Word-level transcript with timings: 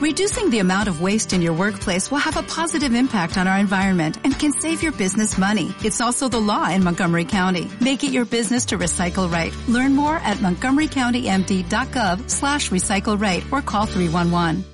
Reducing 0.00 0.48
the 0.48 0.60
amount 0.60 0.88
of 0.88 1.02
waste 1.02 1.34
in 1.34 1.42
your 1.42 1.52
workplace 1.52 2.10
will 2.10 2.24
have 2.24 2.38
a 2.38 2.42
positive 2.42 2.94
impact 2.94 3.36
on 3.36 3.46
our 3.46 3.58
environment 3.58 4.16
and 4.24 4.32
can 4.32 4.50
save 4.50 4.82
your 4.82 4.92
business 4.92 5.36
money. 5.36 5.74
It's 5.84 6.00
also 6.00 6.26
the 6.26 6.40
law 6.40 6.70
in 6.70 6.82
Montgomery 6.82 7.26
County. 7.26 7.68
Make 7.82 8.02
it 8.02 8.10
your 8.10 8.24
business 8.24 8.64
to 8.68 8.78
recycle 8.78 9.30
right. 9.30 9.52
Learn 9.68 9.94
more 9.94 10.16
at 10.16 10.38
montgomerycountymd.gov 10.38 12.30
slash 12.30 12.70
recycle 12.70 13.20
right 13.20 13.44
or 13.52 13.60
call 13.60 13.84
311. 13.84 14.64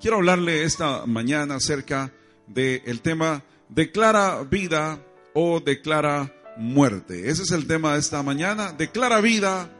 Quiero 0.00 0.16
hablarle 0.16 0.64
esta 0.64 1.06
mañana 1.06 1.54
acerca 1.54 2.10
del 2.48 3.00
tema 3.00 3.44
declara 3.68 4.42
vida 4.42 4.98
o 5.34 5.60
declara 5.60 6.32
muerte. 6.56 7.30
Ese 7.30 7.44
es 7.44 7.52
el 7.52 7.68
tema 7.68 7.92
de 7.92 8.00
esta 8.00 8.24
mañana. 8.24 8.72
Declara 8.72 9.20
vida 9.20 9.70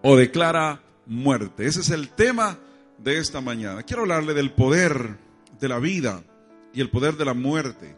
o 0.00 0.16
declara 0.16 0.80
muerte. 1.04 1.66
Ese 1.66 1.80
es 1.80 1.90
el 1.90 2.08
tema 2.08 2.56
de 3.02 3.18
esta 3.18 3.40
mañana. 3.40 3.82
Quiero 3.82 4.02
hablarle 4.02 4.34
del 4.34 4.52
poder 4.52 5.16
de 5.60 5.68
la 5.68 5.78
vida 5.78 6.22
y 6.72 6.80
el 6.80 6.90
poder 6.90 7.16
de 7.16 7.24
la 7.24 7.34
muerte. 7.34 7.96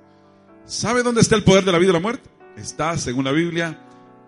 ¿Sabe 0.64 1.02
dónde 1.02 1.20
está 1.20 1.36
el 1.36 1.45
poder 1.45 1.64
de 1.64 1.72
la 1.72 1.78
vida 1.78 1.90
y 1.90 1.95
la 1.95 2.00
muerte? 2.00 2.30
Está, 2.56 2.96
según 2.96 3.24
la 3.24 3.32
Biblia, 3.32 3.78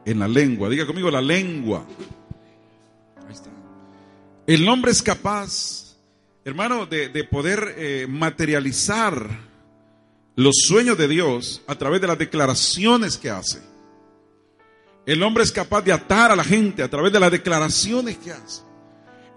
en 0.05 0.19
la 0.19 0.29
lengua. 0.29 0.69
Diga 0.69 0.87
conmigo, 0.87 1.11
la 1.11 1.21
lengua. 1.21 1.87
Ahí 3.27 3.33
está. 3.33 3.51
El 4.47 4.69
hombre 4.69 4.91
es 4.91 5.03
capaz, 5.03 5.97
hermano, 6.45 6.87
de, 6.87 7.09
de 7.09 7.25
poder 7.25 7.75
eh, 7.77 8.07
materializar 8.09 9.29
los 10.35 10.57
sueños 10.67 10.99
de 10.99 11.09
Dios 11.09 11.63
a 11.67 11.77
través 11.77 12.01
de 12.01 12.07
las 12.07 12.19
declaraciones 12.19 13.17
que 13.17 13.31
hace. 13.31 13.61
El 15.07 15.23
hombre 15.23 15.45
es 15.45 15.53
capaz 15.53 15.83
de 15.83 15.93
atar 15.93 16.33
a 16.33 16.37
la 16.37 16.45
gente 16.45 16.83
a 16.83 16.91
través 16.91 17.13
de 17.13 17.21
las 17.21 17.31
declaraciones 17.31 18.19
que 18.19 18.33
hace. 18.33 18.66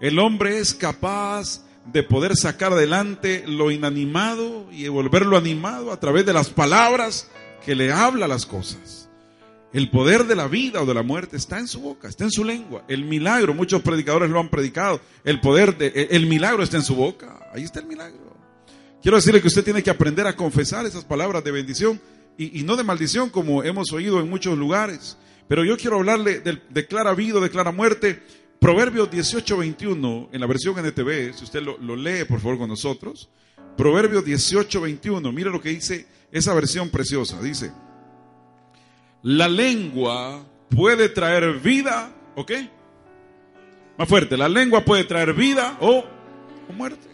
El 0.00 0.18
hombre 0.18 0.58
es 0.58 0.72
capaz 0.72 1.62
de 1.92 2.02
poder 2.02 2.34
sacar 2.34 2.72
adelante 2.72 3.44
lo 3.46 3.70
inanimado 3.70 4.66
y 4.72 4.88
volverlo 4.88 5.36
animado 5.36 5.92
a 5.92 6.00
través 6.00 6.24
de 6.24 6.32
las 6.32 6.48
palabras 6.48 7.28
que 7.64 7.74
le 7.74 7.92
habla 7.92 8.26
las 8.26 8.46
cosas. 8.46 9.08
El 9.72 9.90
poder 9.90 10.24
de 10.24 10.34
la 10.34 10.48
vida 10.48 10.82
o 10.82 10.86
de 10.86 10.94
la 10.94 11.02
muerte 11.02 11.36
está 11.36 11.58
en 11.58 11.68
su 11.68 11.80
boca, 11.80 12.08
está 12.08 12.24
en 12.24 12.30
su 12.30 12.44
lengua. 12.44 12.82
El 12.88 13.04
milagro, 13.04 13.54
muchos 13.54 13.82
predicadores 13.82 14.30
lo 14.30 14.40
han 14.40 14.48
predicado. 14.48 15.00
El 15.22 15.40
poder 15.40 15.76
de, 15.76 16.08
el 16.10 16.26
milagro 16.26 16.62
está 16.62 16.78
en 16.78 16.82
su 16.82 16.96
boca. 16.96 17.38
Ahí 17.52 17.62
está 17.62 17.80
el 17.80 17.86
milagro. 17.86 18.36
Quiero 19.02 19.18
decirle 19.18 19.40
que 19.40 19.48
usted 19.48 19.64
tiene 19.64 19.82
que 19.82 19.90
aprender 19.90 20.26
a 20.26 20.34
confesar 20.34 20.86
esas 20.86 21.04
palabras 21.04 21.44
de 21.44 21.52
bendición 21.52 22.00
y, 22.36 22.58
y 22.58 22.64
no 22.64 22.76
de 22.76 22.84
maldición 22.84 23.30
como 23.30 23.62
hemos 23.62 23.92
oído 23.92 24.18
en 24.18 24.28
muchos 24.30 24.58
lugares. 24.58 25.18
Pero 25.46 25.64
yo 25.64 25.76
quiero 25.76 25.98
hablarle 25.98 26.40
del 26.40 26.62
declara 26.70 27.14
vida, 27.14 27.38
declara 27.38 27.70
muerte. 27.70 28.22
Proverbios 28.60 29.10
18, 29.10 29.56
21, 29.56 30.28
en 30.32 30.40
la 30.40 30.46
versión 30.46 30.78
NTV, 30.78 31.32
si 31.32 31.44
usted 31.44 31.62
lo, 31.62 31.96
lee 31.96 32.24
por 32.28 32.40
favor 32.40 32.58
con 32.58 32.68
nosotros. 32.68 33.30
Proverbios 33.74 34.22
18, 34.22 34.82
21, 34.82 35.32
mire 35.32 35.48
lo 35.48 35.62
que 35.62 35.70
dice 35.70 36.06
esa 36.30 36.52
versión 36.52 36.90
preciosa. 36.90 37.40
Dice, 37.40 37.72
la 39.22 39.48
lengua 39.48 40.44
puede 40.68 41.08
traer 41.08 41.58
vida, 41.60 42.12
¿ok? 42.36 42.52
Más 43.96 44.06
fuerte, 44.06 44.36
la 44.36 44.48
lengua 44.48 44.84
puede 44.84 45.04
traer 45.04 45.32
vida 45.32 45.78
o, 45.80 46.04
o 46.68 46.72
muerte. 46.74 47.08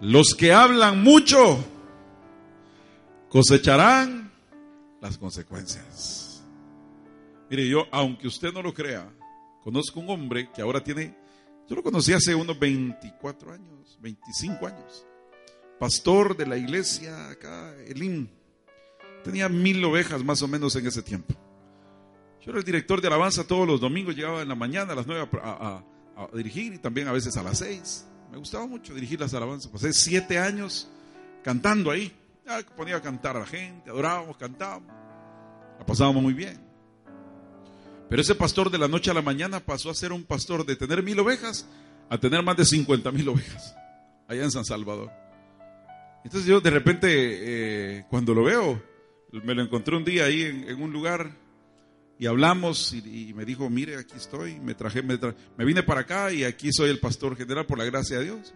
Los 0.00 0.36
que 0.36 0.52
hablan 0.52 1.02
mucho 1.02 1.58
cosecharán 3.28 4.30
las 5.00 5.18
consecuencias. 5.18 6.44
Mire, 7.50 7.68
yo, 7.68 7.86
aunque 7.90 8.28
usted 8.28 8.52
no 8.52 8.62
lo 8.62 8.72
crea, 8.72 9.10
conozco 9.66 9.98
un 9.98 10.08
hombre 10.10 10.48
que 10.52 10.62
ahora 10.62 10.80
tiene, 10.80 11.12
yo 11.68 11.74
lo 11.74 11.82
conocí 11.82 12.12
hace 12.12 12.36
unos 12.36 12.56
24 12.56 13.52
años, 13.52 13.98
25 14.00 14.64
años. 14.64 15.04
Pastor 15.80 16.36
de 16.36 16.46
la 16.46 16.56
iglesia 16.56 17.30
acá, 17.30 17.74
Elim. 17.84 18.28
Tenía 19.24 19.48
mil 19.48 19.84
ovejas 19.84 20.22
más 20.22 20.40
o 20.42 20.46
menos 20.46 20.76
en 20.76 20.86
ese 20.86 21.02
tiempo. 21.02 21.34
Yo 22.42 22.52
era 22.52 22.60
el 22.60 22.64
director 22.64 23.00
de 23.00 23.08
alabanza 23.08 23.44
todos 23.44 23.66
los 23.66 23.80
domingos, 23.80 24.14
llegaba 24.14 24.40
en 24.40 24.48
la 24.48 24.54
mañana 24.54 24.92
a 24.92 24.94
las 24.94 25.08
9 25.08 25.30
a, 25.42 25.82
dirigir 26.32 26.74
y 26.74 26.78
también 26.78 27.08
a 27.08 27.12
veces 27.12 27.36
a 27.36 27.42
las 27.42 27.58
6. 27.58 28.06
Me 28.30 28.38
gustaba 28.38 28.68
mucho 28.68 28.94
dirigir 28.94 29.18
las 29.18 29.34
alabanzas. 29.34 29.72
Pasé 29.72 29.92
siete 29.92 30.38
años 30.38 30.88
cantando 31.42 31.90
ahí. 31.90 32.16
Ya 32.46 32.60
ponía 32.76 32.94
a 32.98 33.02
cantar 33.02 33.36
a 33.36 33.40
la 33.40 33.46
gente, 33.46 33.90
adorábamos, 33.90 34.36
cantábamos. 34.36 34.94
La 35.76 35.84
pasábamos 35.84 36.22
muy 36.22 36.34
bien. 36.34 36.65
Pero 38.08 38.22
ese 38.22 38.34
pastor 38.34 38.70
de 38.70 38.78
la 38.78 38.88
noche 38.88 39.10
a 39.10 39.14
la 39.14 39.22
mañana 39.22 39.60
pasó 39.60 39.90
a 39.90 39.94
ser 39.94 40.12
un 40.12 40.24
pastor 40.24 40.64
de 40.64 40.76
tener 40.76 41.02
mil 41.02 41.18
ovejas 41.18 41.66
a 42.08 42.18
tener 42.18 42.42
más 42.42 42.56
de 42.56 42.64
50 42.64 43.10
mil 43.12 43.28
ovejas 43.28 43.74
allá 44.28 44.44
en 44.44 44.50
San 44.50 44.64
Salvador. 44.64 45.10
Entonces 46.24 46.48
yo 46.48 46.60
de 46.60 46.70
repente, 46.70 47.08
eh, 47.10 48.04
cuando 48.08 48.34
lo 48.34 48.44
veo, 48.44 48.82
me 49.44 49.54
lo 49.54 49.62
encontré 49.62 49.96
un 49.96 50.04
día 50.04 50.24
ahí 50.24 50.42
en, 50.42 50.80
un 50.80 50.92
lugar 50.92 51.30
y 52.18 52.26
hablamos 52.26 52.92
y, 52.92 53.32
me 53.34 53.44
dijo, 53.44 53.68
mire, 53.70 53.96
aquí 53.96 54.14
estoy, 54.16 54.58
me 54.58 54.74
traje, 54.74 55.02
me, 55.02 55.18
me, 55.56 55.64
vine 55.64 55.82
para 55.82 56.00
acá 56.00 56.32
y 56.32 56.44
aquí 56.44 56.72
soy 56.72 56.90
el 56.90 56.98
pastor 56.98 57.36
general 57.36 57.66
por 57.66 57.78
la 57.78 57.84
gracia 57.84 58.18
de 58.18 58.24
Dios. 58.24 58.54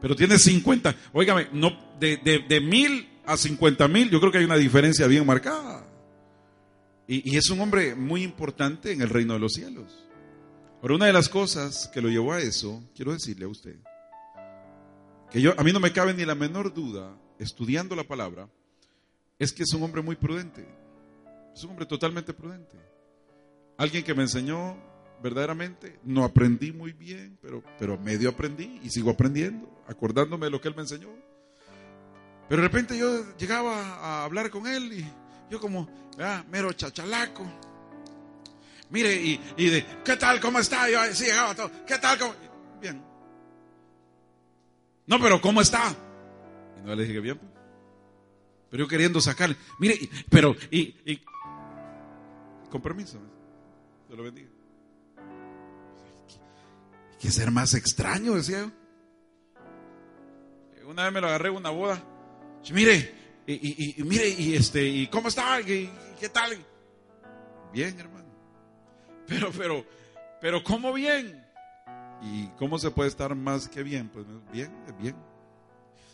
Pero 0.00 0.16
tiene 0.16 0.38
50, 0.38 0.94
óigame, 1.12 1.48
no, 1.52 1.70
de, 2.00 2.16
de, 2.18 2.40
de 2.40 2.60
mil 2.60 3.08
a 3.24 3.36
50 3.36 3.86
mil, 3.88 4.10
yo 4.10 4.20
creo 4.20 4.32
que 4.32 4.38
hay 4.38 4.44
una 4.44 4.56
diferencia 4.56 5.06
bien 5.06 5.24
marcada. 5.24 5.86
Y, 7.06 7.36
es 7.36 7.50
un 7.50 7.60
hombre 7.60 7.94
muy 7.94 8.22
importante 8.22 8.92
en 8.92 9.02
el 9.02 9.08
reino 9.08 9.34
de 9.34 9.40
los 9.40 9.52
cielos. 9.52 10.06
Ahora, 10.80 10.94
una 10.94 11.06
de 11.06 11.12
las 11.12 11.28
cosas 11.28 11.90
que 11.92 12.00
lo 12.00 12.08
llevó 12.08 12.32
a 12.32 12.40
eso, 12.40 12.82
quiero 12.94 13.12
decirle 13.12 13.44
a 13.44 13.48
usted, 13.48 13.76
que 15.30 15.40
yo, 15.40 15.54
a 15.58 15.64
mí 15.64 15.72
no 15.72 15.80
me 15.80 15.92
cabe 15.92 16.14
ni 16.14 16.24
la 16.24 16.34
menor 16.34 16.72
duda, 16.72 17.16
estudiando 17.38 17.96
la 17.96 18.04
palabra, 18.04 18.48
es 19.38 19.52
que 19.52 19.62
es 19.64 19.72
un 19.72 19.82
hombre 19.82 20.02
muy 20.02 20.16
prudente. 20.16 20.66
Es 21.54 21.64
un 21.64 21.70
hombre 21.70 21.86
totalmente 21.86 22.32
prudente. 22.32 22.78
Alguien 23.76 24.04
que 24.04 24.14
me 24.14 24.22
enseñó 24.22 24.76
verdaderamente, 25.22 25.98
no 26.04 26.24
aprendí 26.24 26.72
muy 26.72 26.92
bien, 26.92 27.38
pero, 27.40 27.62
pero 27.78 27.98
medio 27.98 28.28
aprendí 28.28 28.80
y 28.82 28.90
sigo 28.90 29.10
aprendiendo, 29.10 29.68
acordándome 29.86 30.46
de 30.46 30.50
lo 30.50 30.60
que 30.60 30.68
él 30.68 30.74
me 30.74 30.82
enseñó. 30.82 31.08
Pero 32.48 32.60
de 32.60 32.68
repente 32.68 32.98
yo 32.98 33.36
llegaba 33.36 33.96
a 33.98 34.24
hablar 34.24 34.50
con 34.50 34.66
él 34.66 34.92
y 34.92 35.06
yo 35.50 35.60
como, 35.60 35.88
ah, 36.18 36.44
mero 36.50 36.72
chachalaco. 36.72 37.44
Mire, 38.90 39.14
y, 39.14 39.40
y, 39.56 39.70
de, 39.70 39.86
¿qué 40.04 40.16
tal? 40.16 40.40
¿Cómo 40.40 40.58
está? 40.58 40.88
Yo 40.90 41.02
sí 41.14 41.24
llegaba 41.24 41.54
todo, 41.54 41.70
¿qué 41.86 41.98
tal? 41.98 42.18
Cómo? 42.18 42.34
Bien. 42.80 43.02
No, 45.06 45.18
pero 45.20 45.40
¿cómo 45.40 45.60
está? 45.60 45.94
Y 46.78 46.86
no 46.86 46.94
le 46.94 47.04
dije 47.04 47.20
bien. 47.20 47.40
Pero 48.70 48.84
yo 48.84 48.88
queriendo 48.88 49.20
sacarle, 49.20 49.56
mire, 49.78 49.98
pero, 50.30 50.56
y, 50.70 50.94
y 51.04 51.22
con 52.70 52.80
permiso, 52.80 53.18
Dios 54.08 54.18
lo 54.18 54.24
bendiga. 54.24 54.48
Hay 57.10 57.18
que 57.18 57.30
ser 57.30 57.50
más 57.50 57.74
extraño, 57.74 58.34
decía 58.34 58.60
yo. 58.60 58.82
Una 60.88 61.04
vez 61.04 61.12
me 61.12 61.20
lo 61.20 61.28
agarré 61.28 61.50
una 61.50 61.70
boda. 61.70 62.02
Mire, 62.72 63.21
y, 63.46 63.54
y, 63.54 63.94
y, 63.98 64.04
mire, 64.04 64.28
y 64.28 64.54
este, 64.54 64.86
y 64.86 65.06
cómo 65.08 65.28
está, 65.28 65.60
y, 65.60 65.90
qué 66.20 66.28
tal. 66.28 66.56
Bien, 67.72 67.98
hermano. 67.98 68.26
Pero, 69.26 69.50
pero, 69.56 69.86
pero, 70.40 70.62
¿cómo 70.62 70.92
bien? 70.92 71.44
¿Y 72.22 72.46
cómo 72.58 72.78
se 72.78 72.90
puede 72.90 73.08
estar 73.08 73.34
más 73.34 73.68
que 73.68 73.82
bien? 73.82 74.08
Pues 74.08 74.26
bien, 74.52 74.72
bien. 75.00 75.16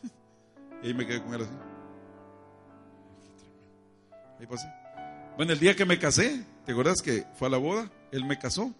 Y 0.82 0.86
ahí 0.86 0.94
me 0.94 1.06
quedé 1.06 1.22
con 1.22 1.34
él 1.34 1.42
así. 1.42 1.52
Ahí 4.38 4.46
pasé. 4.46 4.72
Bueno, 5.36 5.52
el 5.52 5.58
día 5.58 5.74
que 5.74 5.84
me 5.84 5.98
casé, 5.98 6.44
¿te 6.64 6.72
acuerdas 6.72 7.02
que 7.02 7.26
fue 7.34 7.48
a 7.48 7.50
la 7.50 7.58
boda? 7.58 7.90
Él 8.12 8.24
me 8.24 8.38
casó. 8.38 8.72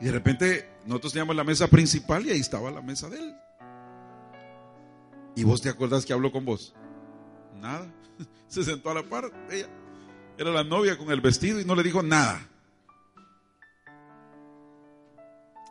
Y 0.00 0.04
de 0.04 0.12
repente 0.12 0.68
nosotros 0.86 1.12
teníamos 1.12 1.36
la 1.36 1.44
mesa 1.44 1.68
principal 1.68 2.26
y 2.26 2.30
ahí 2.30 2.40
estaba 2.40 2.70
la 2.70 2.82
mesa 2.82 3.08
de 3.08 3.18
él. 3.18 3.36
¿Y 5.36 5.44
vos 5.44 5.60
te 5.60 5.68
acuerdas 5.68 6.04
que 6.04 6.12
habló 6.12 6.32
con 6.32 6.44
vos? 6.44 6.74
Nada. 7.60 7.92
Se 8.48 8.64
sentó 8.64 8.90
a 8.90 8.94
la 8.94 9.02
par. 9.02 9.30
Ella 9.50 9.68
era 10.38 10.50
la 10.50 10.64
novia 10.64 10.96
con 10.96 11.10
el 11.10 11.20
vestido 11.20 11.60
y 11.60 11.64
no 11.64 11.74
le 11.74 11.82
dijo 11.82 12.02
nada. 12.02 12.40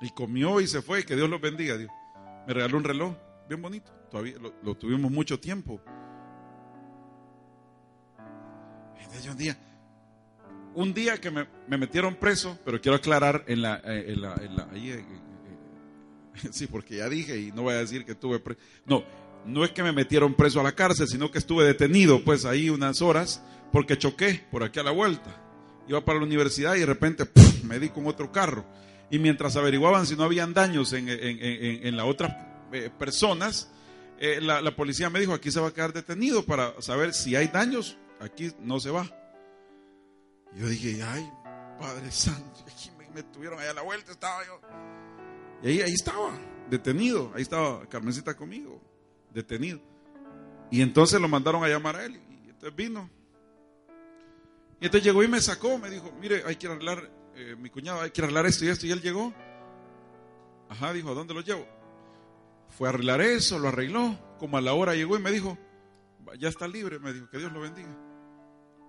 Y 0.02 0.12
comió 0.12 0.62
y 0.62 0.68
se 0.68 0.82
fue. 0.82 1.04
Que 1.06 1.16
Dios 1.16 1.30
los 1.30 1.42
bendiga. 1.42 1.78
Dios. 1.78 1.92
Me 2.48 2.54
regaló 2.54 2.78
un 2.78 2.84
reloj 2.84 3.16
bien 3.48 3.62
bonito. 3.62 3.92
Todavía 4.10 4.36
lo, 4.64 4.76
tuvimos 4.76 5.12
mucho 5.12 5.40
tiempo. 5.40 5.82
un 9.30 9.38
día, 9.38 9.58
un 10.76 10.94
día 10.94 11.18
que 11.20 11.30
me, 11.30 11.48
me, 11.68 11.78
metieron 11.78 12.16
preso, 12.16 12.58
pero 12.64 12.80
quiero 12.80 12.96
aclarar 12.96 13.44
en 13.48 13.62
la, 13.62 13.82
en 13.84 14.22
la, 14.22 14.36
en 14.36 14.56
la 14.56 14.70
ahí, 14.72 14.92
eh, 14.92 15.00
eh, 15.00 16.48
sí, 16.52 16.68
porque 16.68 16.98
ya 16.98 17.10
dije 17.10 17.38
y 17.38 17.52
no 17.52 17.64
voy 17.64 17.74
a 17.74 17.80
decir 17.80 18.06
que 18.06 18.14
estuve 18.14 18.40
preso. 18.40 18.62
No, 18.86 19.04
no 19.46 19.64
es 19.64 19.72
que 19.72 19.84
me 19.84 19.92
metieron 19.92 20.34
preso 20.34 20.60
a 20.60 20.64
la 20.64 20.74
cárcel, 20.74 21.08
sino 21.08 21.32
que 21.32 21.38
estuve 21.38 21.66
detenido 21.66 22.24
pues 22.24 22.46
ahí 22.46 22.70
unas 22.70 23.02
horas 23.02 23.42
porque 23.72 23.98
choqué 23.98 24.46
por 24.52 24.64
aquí 24.64 24.80
a 24.80 24.84
la 24.84 24.92
vuelta. 24.92 25.42
Iba 25.88 26.04
para 26.06 26.20
la 26.20 26.26
universidad 26.26 26.76
y 26.76 26.82
de 26.82 26.86
repente 26.86 27.26
me 27.64 27.80
di 27.80 27.90
con 27.90 28.06
otro 28.08 28.32
carro. 28.32 28.66
y 29.10 29.18
mientras 29.18 29.56
averiguaban 29.56 30.06
si 30.06 30.16
no 30.16 30.24
habían 30.24 30.54
daños 30.54 30.94
en, 30.94 31.08
en, 31.10 31.98
las 31.98 32.06
otras 32.06 32.36
eh, 32.72 32.92
personas, 32.98 33.72
eh, 34.20 34.40
la, 34.42 34.62
la, 34.62 34.76
policía 34.76 35.10
me 35.10 35.20
dijo, 35.20 35.34
aquí 35.34 35.50
se 35.50 35.60
va 35.60 35.70
a 35.70 35.74
quedar 35.74 35.94
detenido 35.94 36.46
para 36.46 36.80
saber 36.82 37.14
si 37.14 37.36
hay 37.36 37.48
daños, 37.48 37.98
aquí 38.20 38.52
no 38.60 38.80
se 38.80 38.92
va. 38.92 39.10
Yo 40.56 40.68
dije, 40.68 41.02
ay, 41.04 41.28
Padre 41.80 42.12
Santo, 42.12 42.66
aquí 42.68 42.92
me, 42.98 43.10
me 43.10 43.24
tuvieron 43.24 43.60
allá 43.60 43.72
a 43.72 43.76
la 43.76 43.82
vuelta, 43.82 44.12
estaba 44.12 44.46
yo. 44.46 44.62
Y 45.64 45.70
ahí, 45.70 45.82
ahí 45.82 45.94
estaba, 45.94 46.38
detenido, 46.70 47.32
ahí 47.36 47.42
estaba 47.42 47.86
Carmencita 47.88 48.36
conmigo, 48.36 48.82
detenido. 49.34 49.80
Y 50.72 50.82
entonces 50.82 51.20
lo 51.20 51.28
mandaron 51.28 51.64
a 51.64 51.68
llamar 51.68 51.96
a 51.96 52.06
él, 52.06 52.22
y 52.46 52.50
entonces 52.50 52.76
vino. 52.76 53.10
Y 54.80 54.86
entonces 54.86 55.04
llegó 55.04 55.24
y 55.24 55.28
me 55.28 55.42
sacó, 55.42 55.78
me 55.78 55.90
dijo, 55.90 56.12
mire, 56.20 56.44
hay 56.46 56.56
que 56.56 56.68
arreglar, 56.68 57.10
eh, 57.36 57.56
mi 57.58 57.70
cuñado, 57.70 58.02
hay 58.02 58.12
que 58.12 58.22
arreglar 58.22 58.46
esto 58.46 58.66
y 58.66 58.70
esto, 58.70 58.86
y 58.86 58.92
él 58.92 59.02
llegó. 59.02 59.34
Ajá, 60.70 60.94
dijo, 60.94 61.10
¿a 61.10 61.14
dónde 61.14 61.34
lo 61.34 61.42
llevo? 61.42 61.68
Fue 62.70 62.88
a 62.88 62.92
arreglar 62.92 63.22
eso, 63.22 63.58
lo 63.60 63.70
arregló, 63.70 64.18
como 64.38 64.58
a 64.58 64.62
la 64.62 64.74
hora 64.74 64.96
llegó 64.96 65.18
y 65.18 65.22
me 65.22 65.32
dijo, 65.32 65.58
ya 66.38 66.50
está 66.50 66.68
libre, 66.68 67.00
me 67.00 67.12
dijo, 67.12 67.30
que 67.30 67.40
Dios 67.40 67.52
lo 67.52 67.62
bendiga. 67.62 67.90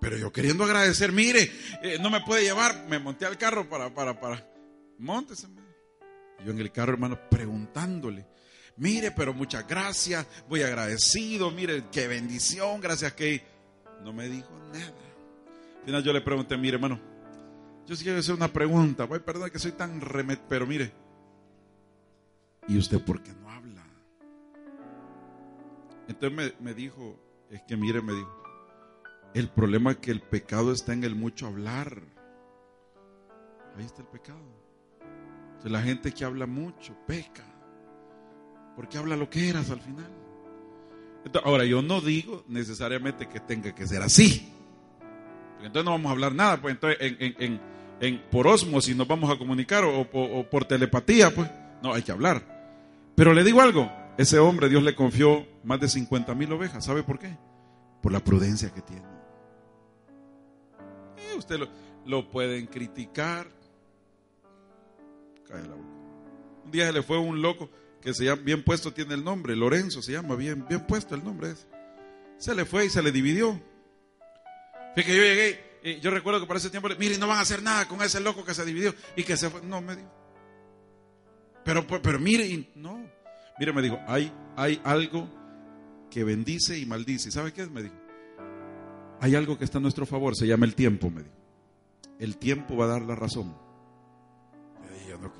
Pero 0.00 0.16
yo 0.16 0.32
queriendo 0.32 0.64
agradecer, 0.64 1.12
mire, 1.12 1.50
eh, 1.82 1.98
no 2.00 2.10
me 2.10 2.20
puede 2.22 2.42
llevar, 2.42 2.87
me 2.88 2.98
monté 2.98 3.26
al 3.26 3.37
carro 3.37 3.69
para, 3.69 3.92
para, 3.92 4.19
para, 4.19 4.46
montese. 4.98 5.48
Yo 6.44 6.52
en 6.52 6.58
el 6.58 6.72
carro, 6.72 6.92
hermano, 6.92 7.19
preguntándole, 7.28 8.26
mire, 8.76 9.11
pero 9.11 9.34
muchas 9.34 9.67
gracias, 9.67 10.26
voy 10.49 10.62
agradecido, 10.62 11.50
mire, 11.50 11.84
qué 11.93 12.08
bendición, 12.08 12.81
gracias 12.81 13.12
que 13.14 13.43
no 14.05 14.12
me 14.12 14.28
dijo 14.28 14.50
nada. 14.72 14.94
Al 15.81 15.84
final 15.84 16.02
yo 16.02 16.12
le 16.12 16.20
pregunté, 16.20 16.56
mire, 16.56 16.76
hermano, 16.76 17.00
yo 17.87 17.96
sí 17.96 18.05
quiero 18.05 18.19
hacer 18.19 18.34
una 18.34 18.52
pregunta, 18.52 19.05
voy, 19.05 19.20
perdón 19.20 19.50
que 19.50 19.58
soy 19.58 19.72
tan 19.72 20.00
remet, 20.00 20.40
pero 20.49 20.67
mire, 20.67 20.93
¿y 22.69 22.78
usted 22.78 23.00
por 23.00 23.22
qué 23.22 23.32
no 23.32 23.50
habla? 23.50 23.84
Entonces 26.08 26.37
me, 26.37 26.64
me 26.64 26.75
dijo, 26.75 27.19
es 27.50 27.62
que 27.62 27.76
mire, 27.76 28.00
me 28.00 28.12
dijo, 28.12 28.40
el 29.34 29.49
problema 29.49 29.93
es 29.93 29.99
que 29.99 30.11
el 30.11 30.20
pecado 30.20 30.73
está 30.73 30.93
en 30.93 31.05
el 31.05 31.14
mucho 31.14 31.46
hablar. 31.46 32.02
Ahí 33.76 33.84
está 33.84 34.02
el 34.02 34.08
pecado. 34.08 34.40
la 35.64 35.82
gente 35.82 36.12
que 36.12 36.25
habla 36.25 36.46
mucho 36.46 36.96
peca. 37.06 37.44
Porque 38.81 38.97
habla 38.97 39.15
lo 39.15 39.29
que 39.29 39.47
eras 39.47 39.69
al 39.69 39.79
final. 39.82 40.11
ahora, 41.44 41.67
yo 41.67 41.82
no 41.82 42.00
digo 42.00 42.44
necesariamente 42.49 43.29
que 43.29 43.38
tenga 43.38 43.75
que 43.75 43.87
ser 43.87 44.00
así. 44.00 44.50
entonces 45.59 45.85
no 45.85 45.91
vamos 45.91 46.09
a 46.09 46.12
hablar 46.12 46.35
nada. 46.35 46.59
Pues 46.59 46.73
entonces 46.73 46.97
en, 46.99 47.61
en, 48.00 48.23
por 48.31 48.47
osmosis 48.47 48.97
nos 48.97 49.06
vamos 49.06 49.31
a 49.31 49.37
comunicar 49.37 49.85
o, 49.85 50.49
por 50.49 50.65
telepatía. 50.65 51.31
Pues 51.31 51.50
no, 51.82 51.93
hay 51.93 52.00
que 52.00 52.11
hablar. 52.11 53.12
Pero 53.15 53.35
le 53.35 53.44
digo 53.44 53.61
algo. 53.61 53.93
Ese 54.17 54.38
hombre 54.38 54.71
Dios 54.71 54.83
le 54.83 54.94
confió 54.94 55.47
más 55.62 55.79
de 55.79 55.87
50 55.91 56.35
mil 56.35 56.50
ovejas. 56.50 56.83
¿Sabe 56.83 57.03
por 57.03 57.19
qué? 57.19 57.37
Por 58.00 58.12
la 58.12 58.25
prudencia 58.25 58.73
que 58.73 58.81
tiene 58.81 59.21
usted 61.37 61.61
lo, 62.06 62.31
pueden 62.31 62.67
criticar. 62.67 63.47
Un 66.65 66.71
día 66.71 66.87
se 66.87 66.94
le 66.94 67.03
fue 67.03 67.19
un 67.19 67.43
loco 67.43 67.69
que 68.00 68.14
se 68.14 68.25
llama, 68.25 68.43
bien 68.43 68.64
puesto 68.64 68.93
tiene 68.93 69.14
el 69.14 69.25
nombre, 69.25 69.55
Lorenzo 69.56 70.02
se 70.02 70.12
llama, 70.12 70.35
bien, 70.37 70.64
bien 70.69 70.87
puesto 70.87 71.14
el 71.14 71.25
nombre 71.25 71.50
ese. 71.50 71.67
Se 72.38 72.55
le 72.55 72.64
fue 72.64 72.87
y 72.87 72.91
se 72.91 73.02
le 73.02 73.12
dividió. 73.12 73.61
Fíjate 74.94 75.17
yo 75.17 75.23
llegué, 75.23 75.70
y 75.82 76.00
yo 76.00 76.11
recuerdo 76.11 76.41
que 76.41 76.47
para 76.47 76.58
ese 76.58 76.70
tiempo, 76.70 76.88
mire, 76.99 77.19
no 77.19 77.29
van 77.29 77.38
a 77.38 77.43
hacer 77.43 77.62
nada 77.62 77.87
con 77.87 78.00
ese 78.02 78.20
loco 78.20 78.44
que 78.44 78.55
se 78.55 78.64
dividió 78.64 78.94
y 79.17 79.25
que 79.25 79.37
se 79.37 79.50
fue. 79.50 79.62
No, 79.62 79.81
me 79.81 79.97
dijo. 79.97 80.11
Pero, 81.64 81.87
pues, 81.87 82.00
pero 82.02 82.19
mire, 82.19 82.70
no. 82.75 83.06
Mire, 83.58 83.73
me 83.73 83.82
dijo, 83.82 83.99
hay, 84.06 84.32
hay 84.56 84.81
algo 84.85 85.29
que 86.11 86.25
bendice 86.25 86.79
y 86.79 86.87
maldice. 86.87 87.31
¿Sabe 87.31 87.52
qué 87.52 87.62
es? 87.62 87.70
Me 87.70 87.82
dijo, 87.82 87.94
hay 89.20 89.35
algo 89.35 89.58
que 89.58 89.64
está 89.64 89.79
a 89.79 89.81
nuestro 89.82 90.06
favor, 90.06 90.35
se 90.35 90.47
llama 90.47 90.64
el 90.64 90.75
tiempo, 90.75 91.11
me 91.11 91.23
dijo. 91.23 91.35
El 92.19 92.38
tiempo 92.38 92.76
va 92.76 92.87
a 92.87 92.88
dar 92.88 93.02
la 93.02 93.14
razón. 93.14 93.55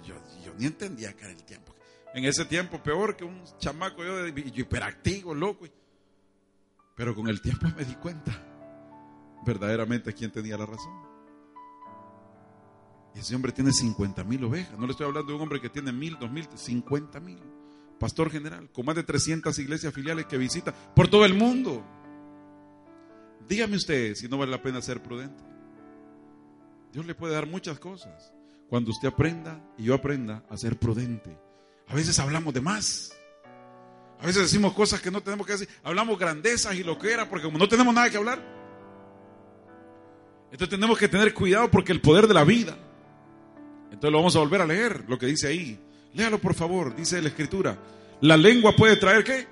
Yo, 0.05 0.17
ni 0.59 0.67
entendía 0.67 1.15
que 1.15 1.25
era 1.25 1.33
el 1.33 1.43
tiempo. 1.45 1.70
En 2.15 2.25
ese 2.25 2.45
tiempo, 2.45 2.83
peor 2.83 3.17
que 3.17 3.25
un 3.25 3.43
chamaco, 3.59 4.05
yo, 4.05 4.27
hiperactivo, 4.27 5.35
loco. 5.35 5.67
Pero 6.97 7.15
con 7.15 7.29
el 7.29 7.41
tiempo 7.41 7.67
me 7.77 7.85
di 7.85 7.95
cuenta 7.95 8.33
verdaderamente 9.45 10.13
quién 10.13 10.31
tenía 10.31 10.57
la 10.57 10.67
razón. 10.67 10.93
Y 13.15 13.21
ese 13.21 13.35
hombre 13.35 13.53
tiene 13.53 13.73
50 13.73 14.23
mil 14.25 14.45
ovejas. 14.45 14.79
No 14.79 14.87
le 14.87 14.93
estoy 14.93 15.07
hablando 15.07 15.31
de 15.31 15.37
un 15.37 15.43
hombre 15.43 15.61
que 15.61 15.69
tiene 15.69 15.93
mil, 15.93 16.17
dos 16.19 16.31
mil, 16.31 16.47
50 16.53 17.21
mil. 17.21 17.39
Pastor 17.99 18.31
general, 18.31 18.71
con 18.73 18.87
más 18.87 18.97
de 18.97 19.03
300 19.03 19.59
iglesias 19.59 19.93
filiales 19.93 20.27
que 20.27 20.39
visita 20.39 20.73
por 20.95 21.09
todo 21.09 21.25
el 21.25 21.35
mundo. 21.35 21.85
Dígame 23.49 23.77
usted 23.77 24.15
si 24.15 24.29
no 24.29 24.39
vale 24.39 24.51
la 24.51 24.63
pena 24.63 24.81
ser 24.81 25.03
prudente. 25.03 25.43
Dios 26.93 27.05
le 27.05 27.15
puede 27.15 27.35
dar 27.35 27.47
muchas 27.47 27.79
cosas. 27.79 28.33
Cuando 28.69 28.91
usted 28.91 29.09
aprenda 29.09 29.63
y 29.77 29.85
yo 29.85 29.95
aprenda 29.95 30.45
a 30.49 30.57
ser 30.57 30.79
prudente. 30.79 31.37
A 31.91 31.95
veces 31.95 32.19
hablamos 32.19 32.55
de 32.55 32.61
más. 32.61 33.13
A 34.21 34.27
veces 34.27 34.43
decimos 34.43 34.73
cosas 34.75 35.01
que 35.01 35.11
no 35.11 35.23
tenemos 35.23 35.47
que 35.47 35.55
decir. 35.55 35.69
Hablamos 35.83 36.19
grandezas 36.19 36.75
y 36.75 36.85
lo 36.85 36.99
que 36.99 37.13
era 37.13 37.29
porque 37.29 37.47
como 37.47 37.59
no 37.59 37.69
tenemos 37.69 37.93
nada 37.93 38.09
que 38.09 38.17
hablar. 38.17 38.41
Entonces 40.53 40.69
tenemos 40.69 40.99
que 40.99 41.09
tener 41.09 41.35
cuidado 41.35 41.71
porque 41.71 41.93
el 41.93 42.01
poder 42.01 42.27
de 42.27 42.35
la 42.35 42.45
vida. 42.45 42.77
Entonces 43.87 44.11
lo 44.13 44.19
vamos 44.19 44.37
a 44.37 44.41
volver 44.41 44.61
a 44.61 44.67
leer, 44.67 45.05
lo 45.09 45.19
que 45.19 45.27
dice 45.27 45.49
ahí. 45.49 45.81
Léalo 46.15 46.39
por 46.39 46.55
favor, 46.55 46.95
dice 46.95 47.21
la 47.21 47.29
escritura. 47.29 47.77
La 48.21 48.37
lengua 48.37 48.77
puede 48.77 48.97
traer 48.97 49.25
qué? 49.25 49.47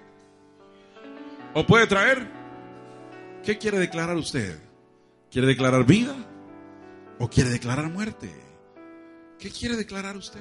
¿O 1.55 1.67
puede 1.67 1.87
traer? 1.87 2.29
¿Qué 3.43 3.59
quiere 3.59 3.79
declarar 3.79 4.17
usted? 4.17 4.59
¿Quiere 5.31 5.49
declarar 5.49 5.85
vida 5.85 6.15
o 7.19 7.29
quiere 7.29 7.51
declarar 7.51 7.91
muerte? 7.91 8.31
¿Qué 9.39 9.51
quiere 9.51 9.77
declarar 9.77 10.17
usted? 10.17 10.41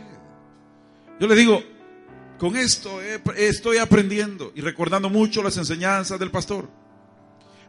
Yo 1.19 1.27
le 1.27 1.35
digo, 1.35 1.63
con 2.37 2.55
esto 2.55 3.01
estoy 3.35 3.77
aprendiendo 3.77 4.51
y 4.55 4.61
recordando 4.61 5.09
mucho 5.09 5.41
las 5.41 5.57
enseñanzas 5.57 6.19
del 6.19 6.31
pastor. 6.31 6.69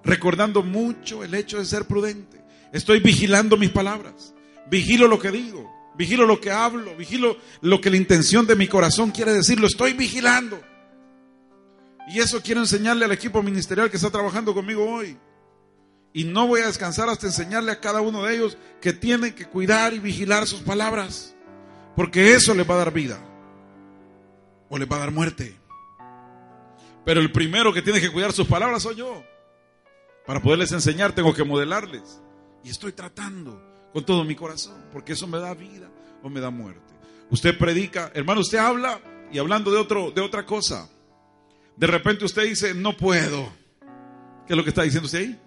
Recordando 0.05 0.63
mucho 0.63 1.25
el 1.25 1.35
hecho 1.35 1.59
de 1.59 1.65
ser 1.65 1.87
prudente. 1.87 2.43
Estoy 2.73 3.01
vigilando 3.01 3.57
mis 3.57 3.71
palabras. 3.71 4.35
Vigilo 4.71 5.09
lo 5.09 5.19
que 5.19 5.31
digo. 5.31 5.71
Vigilo 5.97 6.27
lo 6.27 6.41
que 6.41 6.51
hablo. 6.51 6.95
Vigilo 6.97 7.39
lo 7.63 7.81
que 7.81 7.91
la 7.91 7.97
intención 7.97 8.47
de 8.47 8.57
mi 8.57 8.69
corazón 8.69 9.11
quiere 9.11 9.33
decir. 9.33 9.59
Lo 9.59 9.67
estoy 9.67 9.95
vigilando. 9.95 10.61
Y 12.09 12.21
eso 12.21 12.41
quiero 12.43 12.61
enseñarle 12.61 13.05
al 13.05 13.13
equipo 13.13 13.43
ministerial 13.43 13.91
que 13.91 13.97
está 13.97 14.11
trabajando 14.11 14.55
conmigo 14.55 14.85
hoy. 14.85 15.17
Y 16.13 16.25
no 16.25 16.47
voy 16.47 16.63
a 16.63 16.67
descansar 16.67 17.09
hasta 17.09 17.27
enseñarle 17.27 17.73
a 17.73 17.81
cada 17.81 18.01
uno 18.01 18.23
de 18.23 18.35
ellos 18.35 18.57
que 18.81 18.93
tienen 18.93 19.35
que 19.35 19.47
cuidar 19.47 19.93
y 19.93 19.99
vigilar 19.99 20.47
sus 20.47 20.61
palabras. 20.61 21.35
Porque 21.97 22.35
eso 22.35 22.55
les 22.55 22.69
va 22.69 22.75
a 22.75 22.79
dar 22.79 22.93
vida. 22.93 23.19
O 24.69 24.79
les 24.79 24.91
va 24.91 24.97
a 24.97 25.01
dar 25.01 25.11
muerte. 25.11 25.57
Pero 27.05 27.21
el 27.21 27.33
primero 27.33 27.73
que 27.73 27.83
tiene 27.83 28.01
que 28.01 28.13
cuidar 28.13 28.33
sus 28.33 28.47
palabras 28.47 28.83
soy 28.83 28.97
yo. 28.97 29.23
Para 30.27 30.43
poderles 30.43 30.73
enseñar 30.73 31.15
tengo 31.15 31.33
que 31.33 31.45
modelarles. 31.45 32.21
Y 32.63 32.71
estoy 32.71 32.93
tratando 32.93 33.63
con 33.93 34.05
todo 34.05 34.25
mi 34.25 34.35
corazón. 34.35 34.85
Porque 34.93 35.15
eso 35.15 35.27
me 35.27 35.39
da 35.39 35.55
vida 35.55 35.89
o 36.23 36.29
me 36.29 36.41
da 36.41 36.51
muerte. 36.51 36.95
Usted 37.31 37.57
predica, 37.57 38.11
hermano, 38.15 38.41
usted 38.41 38.59
habla 38.59 39.01
y 39.31 39.39
hablando 39.39 39.71
de, 39.71 39.79
otro, 39.79 40.11
de 40.11 40.21
otra 40.21 40.45
cosa. 40.45 40.89
De 41.77 41.87
repente 41.87 42.25
usted 42.25 42.45
dice, 42.45 42.75
no 42.75 42.97
puedo. 42.97 43.53
¿Qué 44.47 44.55
es 44.55 44.57
lo 44.57 44.65
que 44.65 44.71
está 44.71 44.83
diciendo 44.83 45.07
usted 45.07 45.21
ahí? 45.21 45.41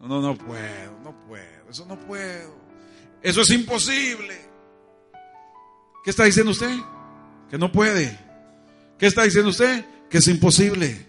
No, 0.00 0.20
no 0.20 0.36
puedo, 0.36 0.98
no 1.02 1.18
puedo, 1.26 1.70
eso 1.70 1.86
no 1.86 1.98
puedo. 1.98 2.54
Eso 3.22 3.40
es 3.40 3.50
imposible. 3.50 4.38
¿Qué 6.04 6.10
está 6.10 6.24
diciendo 6.24 6.52
usted? 6.52 6.76
Que 7.50 7.58
no 7.58 7.72
puede. 7.72 8.18
¿Qué 8.98 9.06
está 9.06 9.24
diciendo 9.24 9.50
usted? 9.50 9.84
Que 10.08 10.18
es 10.18 10.28
imposible. 10.28 11.06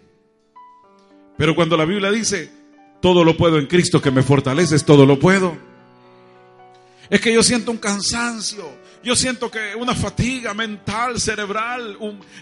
Pero 1.37 1.55
cuando 1.55 1.77
la 1.77 1.85
Biblia 1.85 2.11
dice, 2.11 2.49
todo 3.01 3.23
lo 3.23 3.37
puedo 3.37 3.59
en 3.59 3.67
Cristo 3.67 4.01
que 4.01 4.11
me 4.11 4.23
fortalece, 4.23 4.77
todo 4.79 5.05
lo 5.05 5.19
puedo. 5.19 5.57
Es 7.09 7.21
que 7.21 7.33
yo 7.33 7.43
siento 7.43 7.71
un 7.71 7.77
cansancio, 7.77 8.67
yo 9.03 9.15
siento 9.15 9.51
que 9.51 9.75
una 9.75 9.93
fatiga 9.93 10.53
mental, 10.53 11.19
cerebral, 11.19 11.97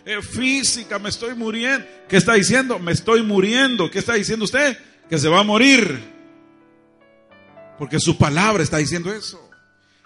eh, 0.05 0.21
física, 0.21 0.99
me 0.99 1.09
estoy 1.09 1.35
muriendo. 1.35 1.85
¿Qué 2.07 2.17
está 2.17 2.35
diciendo? 2.35 2.79
Me 2.79 2.93
estoy 2.93 3.23
muriendo. 3.23 3.91
¿Qué 3.91 3.99
está 3.99 4.13
diciendo 4.13 4.45
usted? 4.45 4.77
Que 5.09 5.17
se 5.17 5.27
va 5.27 5.41
a 5.41 5.43
morir. 5.43 5.99
Porque 7.77 7.99
su 7.99 8.17
palabra 8.17 8.63
está 8.63 8.77
diciendo 8.77 9.11
eso. 9.11 9.49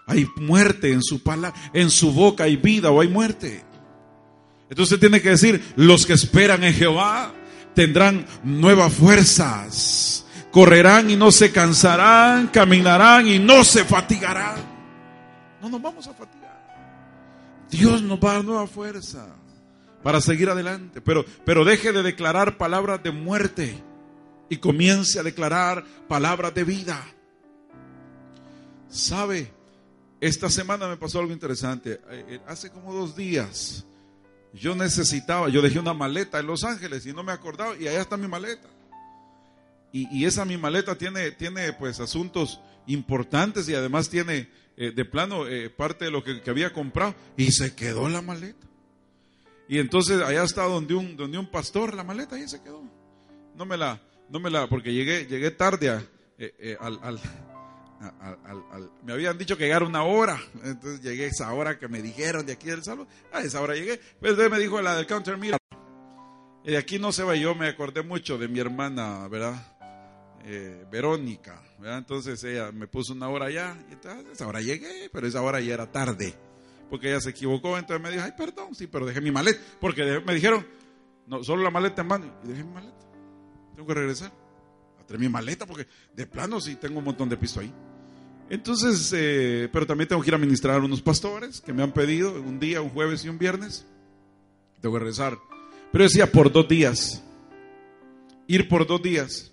Hay 0.08 0.26
muerte 0.38 0.92
en 0.92 1.04
su 1.04 1.22
palabra, 1.22 1.60
en 1.74 1.92
su 1.92 2.14
boca 2.14 2.46
hay 2.46 2.56
vida 2.56 2.90
o 2.90 3.02
hay 3.02 3.10
muerte. 3.10 3.64
Entonces 4.70 5.00
tiene 5.00 5.22
que 5.22 5.30
decir, 5.30 5.74
los 5.76 6.06
que 6.06 6.14
esperan 6.14 6.64
en 6.64 6.74
Jehová 6.74 7.34
tendrán 7.74 8.26
nuevas 8.44 8.94
fuerzas, 8.94 10.26
correrán 10.52 11.10
y 11.10 11.16
no 11.16 11.32
se 11.32 11.52
cansarán, 11.52 12.48
caminarán 12.48 13.28
y 13.28 13.40
no 13.40 13.64
se 13.64 13.86
fatigarán. 13.86 14.56
No 15.62 15.70
nos 15.70 15.82
vamos 15.82 16.08
a 16.08 16.14
fatigar. 16.14 16.48
Dios 17.70 18.02
nos 18.02 18.20
va 18.20 18.32
a 18.32 18.34
dar 18.36 18.46
nueva 18.46 18.68
fuerza 18.68 19.28
para 20.04 20.22
seguir 20.22 20.50
adelante. 20.50 21.02
Pero, 21.02 21.26
pero 21.46 21.66
deje 21.66 21.92
de 21.92 22.04
declarar 22.04 22.58
palabras 22.58 23.02
de 23.04 23.12
muerte 23.12 23.84
y 24.50 24.58
comience 24.58 25.20
a 25.20 25.24
declarar 25.24 25.84
palabras 26.08 26.54
de 26.54 26.64
vida. 26.64 27.04
¿Sabe? 28.90 29.52
Esta 30.20 30.50
semana 30.50 30.88
me 30.88 30.98
pasó 30.98 31.20
algo 31.20 31.34
interesante. 31.34 32.00
Eh, 32.10 32.26
eh, 32.30 32.40
hace 32.48 32.72
como 32.72 32.94
dos 32.94 33.16
días 33.16 33.86
yo 34.54 34.76
necesitaba, 34.76 35.50
yo 35.50 35.62
dejé 35.62 35.80
una 35.80 35.94
maleta 35.94 36.40
en 36.40 36.48
Los 36.48 36.64
Ángeles 36.64 37.06
y 37.06 37.14
no 37.14 37.24
me 37.24 37.32
acordaba 37.32 37.76
y 37.78 37.88
allá 37.88 38.02
está 38.02 38.18
mi 38.18 38.28
maleta. 38.28 38.68
Y, 39.92 40.26
esa 40.26 40.46
mi 40.46 40.58
maleta 40.58 40.96
tiene, 40.96 41.32
tiene 41.32 41.74
pues 41.74 42.00
asuntos 42.00 42.60
importantes 42.86 43.68
y 43.68 43.74
además 43.74 44.10
tiene 44.10 44.48
eh, 44.76 44.92
de 44.92 45.06
plano 45.06 45.46
parte 45.76 46.06
de 46.06 46.12
lo 46.12 46.24
que, 46.24 46.42
había 46.48 46.72
comprado 46.72 47.16
y 47.36 47.52
se 47.52 47.74
quedó 47.74 48.08
la 48.08 48.22
maleta. 48.22 48.68
Y 49.68 49.80
entonces 49.80 50.22
allá 50.22 50.44
está 50.44 50.64
donde 50.66 50.94
un, 50.94 51.18
donde 51.18 51.38
un 51.38 51.50
pastor, 51.50 51.96
la 51.96 52.04
maleta 52.04 52.36
ahí 52.36 52.48
se 52.48 52.62
quedó. 52.62 52.84
No 53.56 53.66
me 53.66 53.76
la, 53.76 54.00
no 54.30 54.40
me 54.40 54.52
la, 54.52 54.68
porque 54.68 54.94
llegué, 54.94 55.26
llegué 55.26 55.50
tarde 55.50 55.90
al, 55.90 57.00
al 57.02 57.20
me 59.04 59.14
habían 59.14 59.38
dicho 59.38 59.58
que 59.58 59.64
llegara 59.64 59.86
una 59.86 60.04
hora, 60.04 60.40
entonces 60.64 61.02
llegué 61.02 61.26
a 61.26 61.28
esa 61.28 61.54
hora 61.54 61.80
que 61.80 61.88
me 61.88 62.02
dijeron 62.02 62.46
de 62.46 62.54
aquí 62.54 62.68
del 62.68 62.84
salón, 62.84 63.08
a 63.32 63.42
esa 63.42 63.62
hora 63.62 63.76
llegué, 63.76 64.00
pues 64.20 64.38
me 64.38 64.60
dijo 64.60 64.82
la 64.82 64.96
del 64.96 65.08
counter, 65.08 65.38
mira, 65.38 65.58
y 66.64 66.76
aquí 66.76 67.00
no 67.00 67.12
se 67.12 67.24
va, 67.24 67.36
yo 67.36 67.56
me 67.56 67.68
acordé 67.68 68.04
mucho 68.04 68.38
de 68.38 68.48
mi 68.48 68.60
hermana, 68.60 69.28
¿verdad? 69.28 69.78
Eh, 70.44 70.86
Verónica. 70.92 71.62
Entonces 71.84 72.44
ella 72.44 72.72
me 72.72 72.88
puso 72.88 73.14
una 73.14 73.30
hora 73.30 73.48
allá, 73.48 73.78
y 73.90 73.94
entonces 73.94 74.26
esa 74.32 74.48
hora 74.48 74.62
llegué, 74.62 75.10
pero 75.12 75.28
esa 75.28 75.42
hora 75.42 75.60
ya 75.60 75.74
era 75.74 75.92
tarde, 75.92 76.36
porque 76.90 77.10
ella 77.10 77.22
se 77.22 77.32
equivocó, 77.32 77.78
entonces 77.78 78.02
me 78.02 78.12
dijo, 78.12 78.24
ay, 78.24 78.34
perdón, 78.38 78.76
sí, 78.76 78.88
pero 78.88 79.06
dejé 79.06 79.22
mi 79.22 79.32
maleta, 79.32 79.60
porque 79.80 80.22
me 80.26 80.36
dijeron, 80.36 80.66
no, 81.26 81.44
solo 81.44 81.64
la 81.64 81.72
maleta 81.72 82.04
en 82.04 82.08
mano, 82.08 82.40
y 82.44 82.48
dejé 82.48 82.64
mi 82.64 82.74
maleta, 82.74 83.06
tengo 83.76 83.88
que 83.88 83.94
regresar 83.94 84.47
traer 85.08 85.20
mi 85.20 85.30
maleta 85.30 85.66
porque 85.66 85.88
de 86.16 86.28
plano 86.28 86.62
sí 86.62 86.76
tengo 86.76 87.00
un 87.00 87.06
montón 87.06 87.30
de 87.30 87.38
piso 87.38 87.60
ahí. 87.62 87.74
Entonces, 88.50 89.12
eh, 89.16 89.68
pero 89.72 89.86
también 89.86 90.08
tengo 90.08 90.22
que 90.22 90.30
ir 90.30 90.36
a 90.36 90.38
ministrar 90.38 90.76
a 90.76 90.86
unos 90.86 91.02
pastores 91.02 91.60
que 91.62 91.74
me 91.74 91.84
han 91.84 91.92
pedido 91.92 92.34
un 92.34 92.60
día, 92.60 92.82
un 92.82 92.90
jueves 92.90 93.26
y 93.26 93.30
un 93.30 93.38
viernes. 93.38 93.86
Tengo 94.80 94.96
que 94.96 95.00
regresar. 95.00 95.38
Pero 95.92 96.04
decía 96.04 96.32
por 96.32 96.52
dos 96.52 96.68
días. 96.68 97.24
Ir 98.48 98.70
por 98.70 98.88
dos 98.88 99.02
días. 99.02 99.52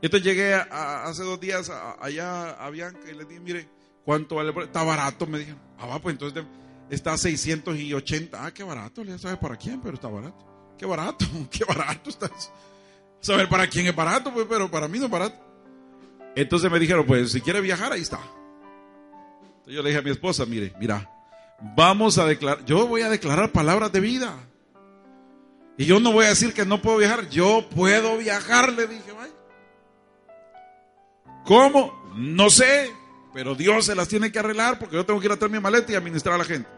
Entonces 0.00 0.26
llegué 0.26 0.54
hace 0.54 1.22
dos 1.22 1.40
días 1.40 1.70
allá 1.70 2.50
a 2.50 2.70
Bianca 2.70 3.10
y 3.10 3.14
le 3.14 3.24
dije, 3.24 3.40
mire, 3.40 3.68
¿cuánto 4.04 4.36
vale? 4.36 4.52
Está 4.64 4.82
barato, 4.82 5.26
me 5.26 5.38
dijeron. 5.38 5.60
Ah, 5.78 5.86
va, 5.86 6.00
pues 6.00 6.14
entonces 6.14 6.44
está 6.90 7.12
a 7.12 7.18
680. 7.18 8.44
Ah, 8.44 8.52
qué 8.52 8.62
barato, 8.64 9.02
ya 9.04 9.18
sabe 9.18 9.36
para 9.36 9.56
quién, 9.56 9.80
pero 9.80 9.94
está 9.94 10.08
barato. 10.08 10.74
Qué 10.76 10.86
barato, 10.86 11.24
qué 11.50 11.64
barato 11.64 12.10
está. 12.10 12.30
Saber 13.22 13.48
para 13.48 13.68
quién 13.68 13.86
es 13.86 13.94
barato, 13.94 14.32
pues, 14.34 14.46
pero 14.48 14.70
para 14.70 14.88
mí 14.88 14.98
no 14.98 15.06
es 15.06 15.10
barato. 15.10 15.36
Entonces 16.34 16.70
me 16.70 16.78
dijeron, 16.78 17.06
pues 17.06 17.32
si 17.32 17.40
quiere 17.40 17.60
viajar, 17.60 17.92
ahí 17.92 18.02
está. 18.02 18.18
Entonces 18.18 19.74
yo 19.74 19.82
le 19.82 19.90
dije 19.90 20.00
a 20.00 20.02
mi 20.02 20.10
esposa, 20.10 20.44
mire, 20.44 20.74
mira, 20.80 21.08
vamos 21.76 22.18
a 22.18 22.26
declarar, 22.26 22.64
yo 22.64 22.86
voy 22.86 23.02
a 23.02 23.08
declarar 23.08 23.52
palabras 23.52 23.92
de 23.92 24.00
vida. 24.00 24.34
Y 25.78 25.86
yo 25.86 26.00
no 26.00 26.12
voy 26.12 26.26
a 26.26 26.30
decir 26.30 26.52
que 26.52 26.66
no 26.66 26.82
puedo 26.82 26.98
viajar, 26.98 27.28
yo 27.30 27.66
puedo 27.74 28.18
viajar, 28.18 28.72
le 28.72 28.88
dije, 28.88 29.12
vaya. 29.12 29.32
¿Cómo? 31.44 32.12
No 32.16 32.50
sé, 32.50 32.90
pero 33.32 33.54
Dios 33.54 33.86
se 33.86 33.94
las 33.94 34.08
tiene 34.08 34.32
que 34.32 34.38
arreglar 34.38 34.78
porque 34.78 34.96
yo 34.96 35.06
tengo 35.06 35.20
que 35.20 35.26
ir 35.26 35.32
a 35.32 35.36
traer 35.36 35.52
mi 35.52 35.60
maleta 35.60 35.92
y 35.92 35.94
administrar 35.94 36.34
a 36.34 36.38
la 36.38 36.44
gente. 36.44 36.68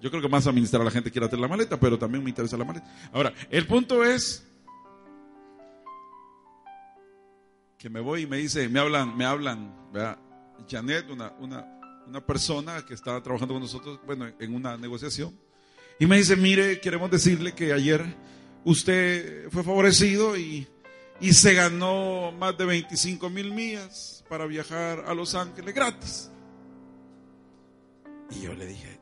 Yo 0.00 0.10
creo 0.10 0.20
que 0.20 0.28
más 0.28 0.46
administrar 0.46 0.82
a 0.82 0.84
la 0.84 0.90
gente 0.90 1.10
quiere 1.10 1.26
hacer 1.26 1.38
la 1.38 1.48
maleta, 1.48 1.78
pero 1.78 1.98
también 1.98 2.22
me 2.22 2.30
interesa 2.30 2.56
la 2.56 2.64
maleta. 2.64 2.86
Ahora, 3.12 3.32
el 3.50 3.66
punto 3.66 4.04
es 4.04 4.46
que 7.84 7.90
me 7.90 8.00
voy 8.00 8.22
y 8.22 8.26
me 8.26 8.38
dice, 8.38 8.66
me 8.70 8.80
hablan, 8.80 9.14
me 9.14 9.26
hablan, 9.26 9.70
¿verdad? 9.92 10.18
Janet, 10.66 11.10
una, 11.10 11.34
una, 11.38 11.66
una 12.06 12.24
persona 12.24 12.82
que 12.86 12.94
estaba 12.94 13.22
trabajando 13.22 13.52
con 13.52 13.62
nosotros, 13.62 14.00
bueno, 14.06 14.26
en 14.38 14.54
una 14.54 14.78
negociación, 14.78 15.38
y 15.98 16.06
me 16.06 16.16
dice, 16.16 16.34
mire, 16.34 16.80
queremos 16.80 17.10
decirle 17.10 17.52
que 17.52 17.74
ayer 17.74 18.02
usted 18.64 19.50
fue 19.50 19.62
favorecido 19.62 20.34
y, 20.34 20.66
y 21.20 21.34
se 21.34 21.52
ganó 21.52 22.32
más 22.32 22.56
de 22.56 22.64
25 22.64 23.28
mil 23.28 23.52
millas 23.52 24.24
para 24.30 24.46
viajar 24.46 25.04
a 25.06 25.12
Los 25.12 25.34
Ángeles 25.34 25.74
gratis. 25.74 26.30
Y 28.30 28.44
yo 28.44 28.54
le 28.54 28.64
dije, 28.64 28.98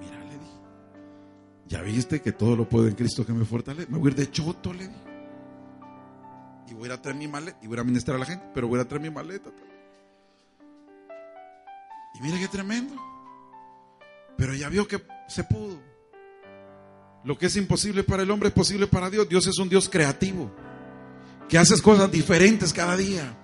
mira, 0.00 0.18
le 0.24 0.38
dije, 0.38 0.60
ya 1.66 1.82
viste 1.82 2.22
que 2.22 2.32
todo 2.32 2.56
lo 2.56 2.66
puedo 2.66 2.88
en 2.88 2.94
Cristo 2.94 3.26
que 3.26 3.34
me 3.34 3.44
fortalece. 3.44 3.90
Me 3.90 3.98
voy 3.98 4.08
a 4.08 4.10
ir 4.12 4.16
de 4.16 4.30
choto, 4.30 4.72
le 4.72 4.88
dije 4.88 5.11
y 6.68 6.74
voy 6.74 6.90
a 6.90 7.00
traer 7.00 7.16
mi 7.16 7.28
maleta 7.28 7.58
y 7.62 7.66
voy 7.66 7.78
a 7.78 7.84
ministrar 7.84 8.16
a 8.16 8.20
la 8.20 8.26
gente, 8.26 8.44
pero 8.54 8.68
voy 8.68 8.80
a 8.80 8.84
traer 8.84 9.02
mi 9.02 9.10
maleta. 9.10 9.50
Y 12.14 12.20
mira 12.22 12.38
qué 12.38 12.48
tremendo. 12.48 12.94
Pero 14.36 14.54
ya 14.54 14.68
vio 14.68 14.86
que 14.86 15.02
se 15.28 15.44
pudo. 15.44 15.80
Lo 17.24 17.38
que 17.38 17.46
es 17.46 17.56
imposible 17.56 18.02
para 18.02 18.22
el 18.22 18.30
hombre 18.30 18.48
es 18.48 18.54
posible 18.54 18.86
para 18.86 19.08
Dios. 19.08 19.28
Dios 19.28 19.46
es 19.46 19.58
un 19.58 19.68
Dios 19.68 19.88
creativo, 19.88 20.50
que 21.48 21.58
hace 21.58 21.80
cosas 21.80 22.10
diferentes 22.10 22.72
cada 22.72 22.96
día. 22.96 23.36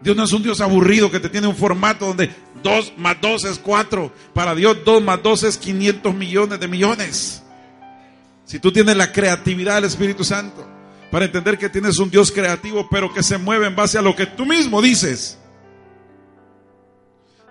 Dios 0.00 0.16
no 0.16 0.24
es 0.24 0.32
un 0.32 0.42
Dios 0.42 0.60
aburrido 0.60 1.10
que 1.10 1.20
te 1.20 1.28
tiene 1.28 1.48
un 1.48 1.56
formato 1.56 2.06
donde 2.06 2.30
2 2.62 2.94
más 2.96 3.20
2 3.20 3.44
es 3.44 3.58
4. 3.58 4.12
Para 4.32 4.54
Dios 4.54 4.78
2 4.84 5.02
más 5.02 5.22
2 5.22 5.42
es 5.42 5.58
500 5.58 6.14
millones 6.14 6.60
de 6.60 6.68
millones. 6.68 7.42
Si 8.44 8.58
tú 8.58 8.72
tienes 8.72 8.96
la 8.96 9.12
creatividad 9.12 9.74
del 9.74 9.84
Espíritu 9.84 10.24
Santo 10.24 10.77
para 11.10 11.24
entender 11.24 11.58
que 11.58 11.68
tienes 11.68 11.98
un 11.98 12.10
Dios 12.10 12.30
creativo, 12.30 12.88
pero 12.90 13.12
que 13.12 13.22
se 13.22 13.38
mueve 13.38 13.66
en 13.66 13.76
base 13.76 13.98
a 13.98 14.02
lo 14.02 14.14
que 14.14 14.26
tú 14.26 14.44
mismo 14.44 14.82
dices. 14.82 15.38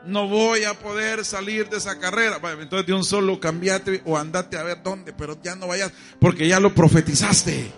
No 0.06 0.28
voy 0.28 0.64
a 0.64 0.74
poder 0.74 1.26
salir 1.26 1.68
de 1.68 1.78
esa 1.78 2.00
carrera. 2.00 2.40
Entonces 2.62 2.88
de 2.88 2.94
un 2.94 3.04
solo 3.04 3.40
cambiate 3.40 4.02
o 4.06 4.18
andate 4.18 4.58
a 4.58 4.64
ver 4.64 4.82
dónde, 4.82 5.12
pero 5.12 5.38
ya 5.44 5.56
no 5.56 5.68
vayas 5.68 5.92
porque 6.20 6.48
ya 6.48 6.60
lo 6.60 6.74
profetizaste. 6.74 7.72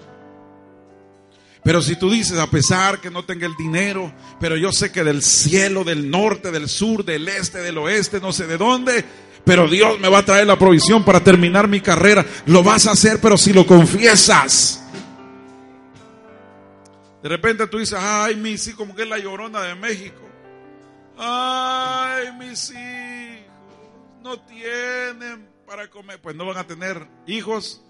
Pero 1.63 1.81
si 1.81 1.95
tú 1.95 2.09
dices, 2.09 2.37
a 2.37 2.49
pesar 2.49 3.01
que 3.01 3.09
no 3.09 3.25
tenga 3.25 3.45
el 3.45 3.55
dinero, 3.55 4.13
pero 4.39 4.55
yo 4.55 4.71
sé 4.71 4.91
que 4.91 5.03
del 5.03 5.21
cielo, 5.21 5.83
del 5.83 6.09
norte, 6.09 6.51
del 6.51 6.69
sur, 6.69 7.03
del 7.03 7.27
este, 7.27 7.59
del 7.59 7.77
oeste, 7.77 8.19
no 8.19 8.31
sé 8.31 8.47
de 8.47 8.57
dónde, 8.57 9.03
pero 9.43 9.67
Dios 9.67 9.99
me 9.99 10.07
va 10.07 10.19
a 10.19 10.25
traer 10.25 10.47
la 10.47 10.57
provisión 10.57 11.03
para 11.03 11.21
terminar 11.21 11.67
mi 11.67 11.81
carrera. 11.81 12.25
Lo 12.45 12.63
vas 12.63 12.87
a 12.87 12.91
hacer, 12.91 13.19
pero 13.19 13.37
si 13.37 13.53
lo 13.53 13.65
confiesas. 13.65 14.78
De 17.21 17.29
repente 17.29 17.67
tú 17.67 17.77
dices, 17.77 17.99
ay, 17.99 18.35
mis 18.35 18.65
hijos, 18.67 18.77
como 18.77 18.95
que 18.95 19.03
es 19.03 19.09
la 19.09 19.17
llorona 19.17 19.61
de 19.61 19.75
México. 19.75 20.21
Ay, 21.17 22.31
mis 22.37 22.71
hijos, 22.71 23.51
no 24.23 24.39
tienen 24.41 25.49
para 25.67 25.89
comer. 25.89 26.21
Pues 26.21 26.35
no 26.35 26.45
van 26.45 26.57
a 26.57 26.65
tener 26.65 27.07
hijos. 27.27 27.81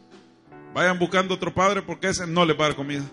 Vayan 0.73 0.97
buscando 0.97 1.35
otro 1.35 1.53
padre 1.53 1.81
porque 1.81 2.09
ese 2.09 2.25
no 2.25 2.43
le 2.43 2.53
va 2.53 2.65
a 2.65 2.67
dar 2.69 2.75
comida. 2.75 3.03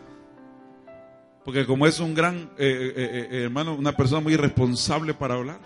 Porque 1.45 1.67
como 1.67 1.87
es 1.87 2.01
un 2.01 2.15
gran 2.15 2.51
eh, 2.59 2.93
eh, 2.97 3.29
eh, 3.31 3.43
hermano, 3.45 3.75
una 3.75 3.95
persona 3.95 4.21
muy 4.21 4.33
irresponsable 4.33 5.15
para 5.15 5.35
hablar. 5.35 5.61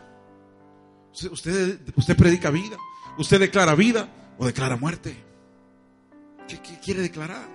Usted, 1.12 1.80
usted 1.96 2.16
predica 2.16 2.50
vida. 2.50 2.76
Usted 3.18 3.40
declara 3.40 3.74
vida 3.74 4.08
o 4.38 4.46
declara 4.46 4.76
muerte. 4.76 5.16
¿Qué 6.48 6.58
quiere 6.84 7.02
declarar? 7.02 7.46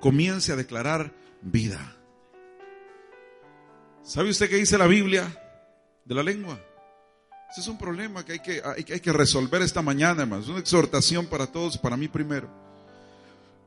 Comience 0.00 0.52
a 0.52 0.56
declarar 0.56 1.12
vida. 1.42 1.93
¿Sabe 4.04 4.28
usted 4.28 4.50
qué 4.50 4.56
dice 4.56 4.76
la 4.76 4.86
Biblia 4.86 5.26
de 6.04 6.14
la 6.14 6.22
lengua? 6.22 6.60
Ese 7.50 7.62
es 7.62 7.68
un 7.68 7.78
problema 7.78 8.22
que 8.22 8.32
hay 8.32 8.40
que, 8.40 8.60
hay, 8.62 9.00
que 9.00 9.12
resolver 9.14 9.62
esta 9.62 9.80
mañana, 9.80 10.22
hermanos. 10.22 10.44
Es 10.44 10.50
una 10.50 10.60
exhortación 10.60 11.24
para 11.24 11.46
todos, 11.46 11.78
para 11.78 11.96
mí 11.96 12.06
primero. 12.06 12.50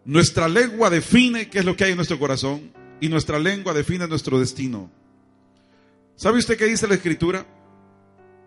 Nuestra 0.05 0.47
lengua 0.47 0.91
define 0.91 1.49
qué 1.49 1.59
es 1.59 1.65
lo 1.65 1.75
que 1.75 1.85
hay 1.85 1.91
en 1.91 1.95
nuestro 1.95 2.19
corazón 2.19 2.71
y 3.01 3.09
nuestra 3.09 3.39
lengua 3.39 3.73
define 3.73 4.07
nuestro 4.07 4.39
destino. 4.39 4.91
¿Sabe 6.15 6.37
usted 6.37 6.55
qué 6.55 6.65
dice 6.65 6.87
la 6.87 6.93
Escritura? 6.93 7.43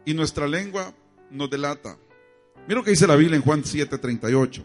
Y 0.05 0.15
nuestra 0.15 0.47
lengua 0.47 0.95
nos 1.29 1.51
delata. 1.51 1.99
Mira 2.69 2.79
lo 2.79 2.85
que 2.85 2.91
dice 2.91 3.09
la 3.09 3.17
Biblia 3.17 3.37
en 3.37 3.43
Juan 3.43 3.65
7:38. 3.65 4.63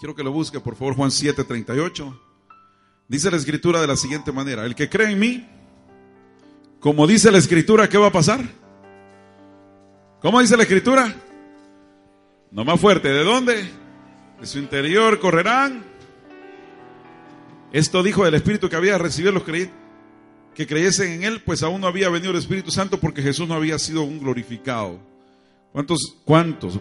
Quiero 0.00 0.14
que 0.14 0.24
lo 0.24 0.32
busque, 0.32 0.60
por 0.60 0.76
favor, 0.76 0.94
Juan 0.94 1.10
7:38. 1.10 2.18
Dice 3.06 3.30
la 3.30 3.36
Escritura 3.36 3.82
de 3.82 3.86
la 3.86 3.96
siguiente 3.96 4.32
manera: 4.32 4.64
El 4.64 4.74
que 4.74 4.88
cree 4.88 5.10
en 5.10 5.18
mí, 5.18 5.57
como 6.80 7.06
dice 7.06 7.30
la 7.30 7.38
escritura, 7.38 7.88
¿qué 7.88 7.98
va 7.98 8.08
a 8.08 8.12
pasar? 8.12 8.40
¿Cómo 10.20 10.40
dice 10.40 10.56
la 10.56 10.62
escritura? 10.62 11.14
No 12.50 12.64
más 12.64 12.80
fuerte, 12.80 13.08
¿de 13.08 13.24
dónde? 13.24 13.68
De 14.40 14.46
su 14.46 14.58
interior 14.58 15.18
correrán. 15.18 15.84
Esto 17.72 18.02
dijo 18.02 18.26
el 18.26 18.34
Espíritu 18.34 18.68
que 18.68 18.76
había 18.76 18.96
recibido 18.96 19.32
los 19.32 19.42
creyentes, 19.42 19.76
que 20.54 20.66
creyesen 20.66 21.12
en 21.12 21.24
Él, 21.24 21.42
pues 21.44 21.62
aún 21.62 21.80
no 21.80 21.86
había 21.86 22.08
venido 22.08 22.30
el 22.30 22.38
Espíritu 22.38 22.70
Santo 22.70 22.98
porque 22.98 23.22
Jesús 23.22 23.46
no 23.46 23.54
había 23.54 23.78
sido 23.78 24.02
un 24.02 24.18
glorificado. 24.18 24.98
¿Cuántos, 25.72 26.16
cuántos? 26.24 26.80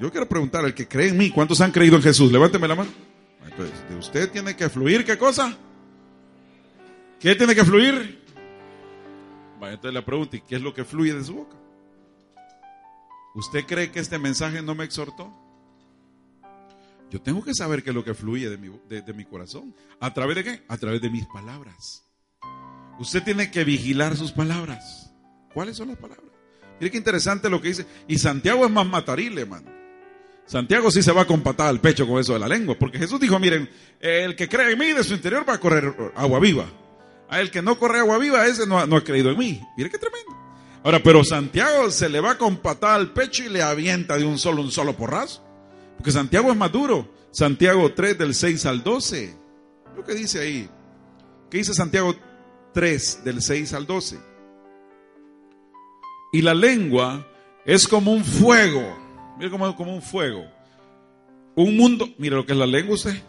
Yo 0.00 0.10
quiero 0.10 0.28
preguntar, 0.28 0.64
el 0.64 0.74
que 0.74 0.88
cree 0.88 1.08
en 1.08 1.16
mí, 1.16 1.30
¿cuántos 1.30 1.60
han 1.60 1.70
creído 1.70 1.96
en 1.96 2.02
Jesús? 2.02 2.32
Levánteme 2.32 2.66
la 2.66 2.74
mano. 2.74 2.90
Entonces, 3.44 3.88
de 3.88 3.96
usted 3.96 4.30
tiene 4.30 4.56
que 4.56 4.68
fluir, 4.68 5.04
¿qué 5.04 5.16
cosa? 5.16 5.56
¿Qué 7.20 7.34
tiene 7.36 7.54
que 7.54 7.64
fluir? 7.64 8.23
Entonces 9.72 9.94
le 9.94 10.02
pregunto, 10.02 10.36
¿y 10.36 10.40
qué 10.40 10.56
es 10.56 10.62
lo 10.62 10.74
que 10.74 10.84
fluye 10.84 11.14
de 11.14 11.24
su 11.24 11.34
boca? 11.34 11.56
¿Usted 13.34 13.64
cree 13.66 13.90
que 13.90 14.00
este 14.00 14.18
mensaje 14.18 14.62
no 14.62 14.74
me 14.74 14.84
exhortó? 14.84 15.32
Yo 17.10 17.20
tengo 17.20 17.44
que 17.44 17.54
saber 17.54 17.82
qué 17.82 17.90
es 17.90 17.96
lo 17.96 18.04
que 18.04 18.14
fluye 18.14 18.48
de 18.48 18.58
mi, 18.58 18.70
de 18.88 19.12
mi 19.12 19.24
corazón. 19.24 19.74
¿A 20.00 20.12
través 20.14 20.36
de 20.36 20.44
qué? 20.44 20.64
A 20.68 20.76
través 20.76 21.00
de 21.00 21.10
mis 21.10 21.26
palabras. 21.26 22.04
Usted 22.98 23.22
tiene 23.22 23.50
que 23.50 23.64
vigilar 23.64 24.16
sus 24.16 24.32
palabras. 24.32 25.12
¿Cuáles 25.52 25.76
son 25.76 25.88
las 25.88 25.98
palabras? 25.98 26.30
Mire 26.80 26.90
qué 26.90 26.98
interesante 26.98 27.50
lo 27.50 27.60
que 27.60 27.68
dice. 27.68 27.86
Y 28.08 28.18
Santiago 28.18 28.64
es 28.64 28.70
más 28.70 28.86
matarile, 28.86 29.42
hermano. 29.42 29.70
Santiago 30.46 30.90
sí 30.90 31.02
se 31.02 31.12
va 31.12 31.24
con 31.24 31.40
patada 31.40 31.70
al 31.70 31.80
pecho 31.80 32.06
con 32.06 32.20
eso 32.20 32.34
de 32.34 32.38
la 32.38 32.48
lengua. 32.48 32.76
Porque 32.78 32.98
Jesús 32.98 33.18
dijo, 33.20 33.38
miren, 33.38 33.68
el 34.00 34.36
que 34.36 34.48
cree 34.48 34.72
en 34.72 34.78
mí 34.78 34.92
de 34.92 35.04
su 35.04 35.14
interior 35.14 35.48
va 35.48 35.54
a 35.54 35.60
correr 35.60 36.12
agua 36.16 36.38
viva. 36.38 36.66
A 37.34 37.40
el 37.40 37.50
que 37.50 37.62
no 37.62 37.76
corre 37.76 37.98
agua 37.98 38.16
viva, 38.18 38.46
ese 38.46 38.64
no, 38.64 38.78
ha 38.78 39.02
creído 39.02 39.32
en 39.32 39.36
mí. 39.36 39.60
Mire 39.76 39.90
qué 39.90 39.98
tremendo. 39.98 40.30
Ahora, 40.84 41.02
pero 41.02 41.24
Santiago 41.24 41.90
se 41.90 42.08
le 42.08 42.20
va 42.20 42.38
con 42.38 42.58
patada 42.58 42.94
al 42.94 43.12
pecho 43.12 43.42
y 43.42 43.48
le 43.48 43.60
avienta 43.60 44.16
de 44.16 44.24
un 44.24 44.38
solo, 44.38 44.62
un 44.62 44.70
solo 44.70 44.96
porrazo. 44.96 45.42
Porque 45.96 46.12
Santiago 46.12 46.52
es 46.52 46.56
más 46.56 46.70
duro. 46.70 47.08
Santiago 47.32 47.92
3 47.92 48.18
del 48.18 48.36
6 48.36 48.66
al 48.66 48.84
12. 48.84 49.36
Lo 49.96 50.04
que 50.04 50.14
dice 50.14 50.42
ahí. 50.42 50.70
¿Qué 51.50 51.58
dice 51.58 51.74
Santiago 51.74 52.14
3 52.72 53.24
del 53.24 53.42
6 53.42 53.72
al 53.72 53.84
12? 53.84 54.16
Y 56.34 56.40
la 56.40 56.54
lengua 56.54 57.26
es 57.64 57.88
como 57.88 58.12
un 58.12 58.24
fuego. 58.24 58.96
Mire 59.38 59.50
como, 59.50 59.74
como 59.74 59.92
un 59.92 60.02
fuego. 60.02 60.44
Un 61.56 61.76
mundo. 61.76 62.08
Mire 62.16 62.36
lo 62.36 62.46
que 62.46 62.52
es 62.52 62.58
la 62.58 62.66
lengua 62.66 62.94
usted. 62.94 63.20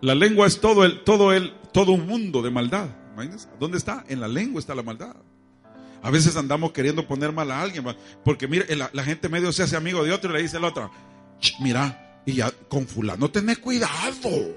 La 0.00 0.16
lengua 0.16 0.48
es 0.48 0.60
todo 0.60 0.84
el, 0.84 1.04
todo 1.04 1.32
el, 1.32 1.54
todo 1.76 1.92
un 1.92 2.06
mundo 2.06 2.40
de 2.40 2.50
maldad. 2.50 2.88
¿Dónde 3.60 3.76
está? 3.76 4.02
En 4.08 4.18
la 4.18 4.28
lengua 4.28 4.60
está 4.60 4.74
la 4.74 4.82
maldad. 4.82 5.14
A 6.02 6.10
veces 6.10 6.34
andamos 6.34 6.72
queriendo 6.72 7.06
poner 7.06 7.32
mal 7.32 7.50
a 7.50 7.60
alguien, 7.60 7.84
porque 8.24 8.48
mire, 8.48 8.74
la, 8.74 9.04
gente 9.04 9.28
medio 9.28 9.52
se 9.52 9.62
hace 9.62 9.76
amigo 9.76 10.02
de 10.02 10.10
otro 10.10 10.30
y 10.30 10.32
le 10.32 10.40
dice 10.40 10.56
a 10.56 10.60
la 10.60 10.68
otra, 10.68 10.90
mira, 11.60 12.22
y 12.24 12.32
ya 12.32 12.50
con 12.50 12.86
fulano 12.86 13.30
tenés 13.30 13.58
cuidado. 13.58 14.56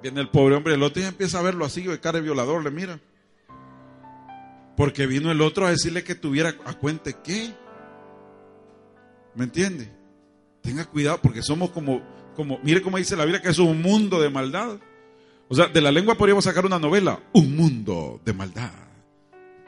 Viene 0.00 0.20
el 0.20 0.28
pobre 0.28 0.54
hombre, 0.54 0.74
el 0.74 0.84
otro 0.84 1.02
y 1.02 1.06
empieza 1.06 1.40
a 1.40 1.42
verlo 1.42 1.64
así, 1.64 1.82
de 1.82 1.98
cara 1.98 2.18
de 2.18 2.22
violador, 2.22 2.62
le 2.62 2.70
mira. 2.70 3.00
Porque 4.76 5.08
vino 5.08 5.32
el 5.32 5.40
otro 5.40 5.66
a 5.66 5.70
decirle 5.70 6.04
que 6.04 6.14
tuviera 6.14 6.54
a 6.66 6.74
cuente 6.74 7.16
qué. 7.24 7.52
¿Me 9.34 9.42
entiende? 9.42 9.92
Tenga 10.60 10.84
cuidado 10.84 11.18
porque 11.20 11.42
somos 11.42 11.70
como, 11.70 12.00
como, 12.36 12.60
mire 12.62 12.80
cómo 12.80 12.96
dice 12.96 13.16
la 13.16 13.24
Biblia 13.24 13.42
que 13.42 13.48
es 13.48 13.58
un 13.58 13.82
mundo 13.82 14.20
de 14.20 14.30
maldad. 14.30 14.78
O 15.48 15.54
sea, 15.54 15.68
de 15.68 15.80
la 15.80 15.92
lengua 15.92 16.16
podríamos 16.16 16.44
sacar 16.44 16.66
una 16.66 16.78
novela, 16.78 17.20
un 17.32 17.56
mundo 17.56 18.20
de 18.24 18.32
maldad. 18.32 18.72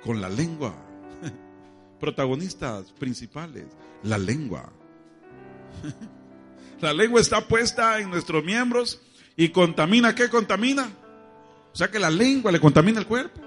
Con 0.02 0.20
la 0.20 0.28
lengua. 0.28 0.74
Protagonistas 2.00 2.92
principales, 2.92 3.66
la 4.02 4.18
lengua. 4.18 4.72
La 6.80 6.92
lengua 6.92 7.20
está 7.20 7.40
puesta 7.40 7.98
en 7.98 8.08
nuestros 8.08 8.44
miembros 8.44 9.00
y 9.36 9.48
contamina, 9.48 10.14
¿qué 10.14 10.28
contamina? 10.28 10.88
O 11.72 11.76
sea 11.76 11.90
que 11.90 11.98
la 11.98 12.08
lengua 12.08 12.52
le 12.52 12.60
contamina 12.60 13.00
el 13.00 13.06
cuerpo. 13.06 13.40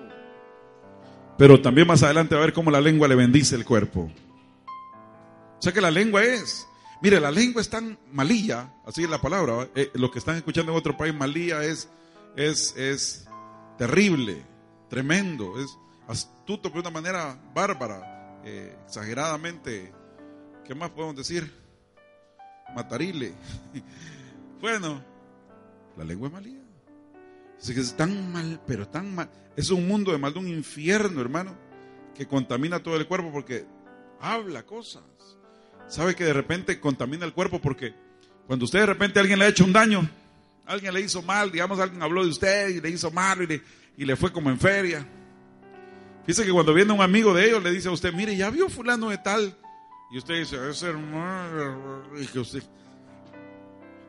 Pero 1.37 1.61
también 1.61 1.87
más 1.87 2.03
adelante 2.03 2.35
va 2.35 2.41
a 2.41 2.45
ver 2.45 2.53
cómo 2.53 2.71
la 2.71 2.81
lengua 2.81 3.07
le 3.07 3.15
bendice 3.15 3.55
el 3.55 3.65
cuerpo. 3.65 4.11
O 5.57 5.61
sea 5.61 5.71
que 5.71 5.81
la 5.81 5.91
lengua 5.91 6.23
es. 6.23 6.67
Mire, 7.01 7.19
la 7.19 7.31
lengua 7.31 7.61
es 7.61 7.69
tan 7.69 7.97
malilla, 8.11 8.73
así 8.85 9.03
es 9.03 9.09
la 9.09 9.21
palabra. 9.21 9.67
Eh, 9.75 9.89
lo 9.93 10.11
que 10.11 10.19
están 10.19 10.35
escuchando 10.35 10.71
en 10.71 10.77
otro 10.77 10.95
país, 10.95 11.15
malilla 11.15 11.63
es, 11.63 11.89
es, 12.35 12.75
es 12.77 13.27
terrible, 13.77 14.45
tremendo, 14.89 15.59
es 15.59 15.77
astuto 16.07 16.69
de 16.69 16.79
una 16.79 16.89
manera 16.89 17.39
bárbara, 17.53 18.41
eh, 18.43 18.77
exageradamente. 18.85 19.93
¿Qué 20.65 20.75
más 20.75 20.89
podemos 20.91 21.15
decir? 21.15 21.51
Matarile. 22.75 23.33
bueno, 24.61 25.03
la 25.97 26.03
lengua 26.03 26.27
es 26.27 26.33
malilla. 26.33 26.61
Así 27.59 27.73
que 27.73 27.81
es 27.81 27.95
tan 27.95 28.31
mal, 28.31 28.59
pero 28.65 28.87
tan 28.87 29.13
mal. 29.13 29.29
Es 29.55 29.69
un 29.69 29.87
mundo 29.87 30.11
de 30.11 30.17
mal, 30.17 30.33
de 30.33 30.39
un 30.39 30.47
infierno, 30.47 31.21
hermano, 31.21 31.55
que 32.15 32.27
contamina 32.27 32.81
todo 32.81 32.95
el 32.95 33.07
cuerpo 33.07 33.31
porque 33.31 33.65
habla 34.19 34.63
cosas. 34.63 35.03
Sabe 35.87 36.15
que 36.15 36.23
de 36.23 36.33
repente 36.33 36.79
contamina 36.79 37.25
el 37.25 37.33
cuerpo 37.33 37.59
porque 37.59 37.93
cuando 38.47 38.65
usted 38.65 38.79
de 38.79 38.85
repente 38.85 39.19
alguien 39.19 39.39
le 39.39 39.45
ha 39.45 39.49
hecho 39.49 39.65
un 39.65 39.73
daño, 39.73 40.09
alguien 40.65 40.93
le 40.93 41.01
hizo 41.01 41.21
mal, 41.21 41.51
digamos, 41.51 41.79
alguien 41.79 42.01
habló 42.01 42.23
de 42.23 42.29
usted 42.29 42.69
y 42.69 42.81
le 42.81 42.89
hizo 42.89 43.11
mal 43.11 43.41
y 43.41 43.47
le, 43.47 43.61
y 43.97 44.05
le 44.05 44.15
fue 44.15 44.31
como 44.31 44.49
en 44.49 44.59
feria. 44.59 45.05
Fíjese 46.25 46.45
que 46.45 46.51
cuando 46.51 46.73
viene 46.73 46.93
un 46.93 47.01
amigo 47.01 47.33
de 47.33 47.45
ellos 47.45 47.63
le 47.63 47.71
dice 47.71 47.89
a 47.89 47.91
usted, 47.91 48.13
mire, 48.13 48.35
ya 48.35 48.49
vio 48.49 48.69
fulano 48.69 49.09
de 49.09 49.17
tal. 49.17 49.57
Y 50.11 50.17
usted 50.17 50.39
dice, 50.39 50.57
hermano. 50.85 52.03
Y 52.15 52.27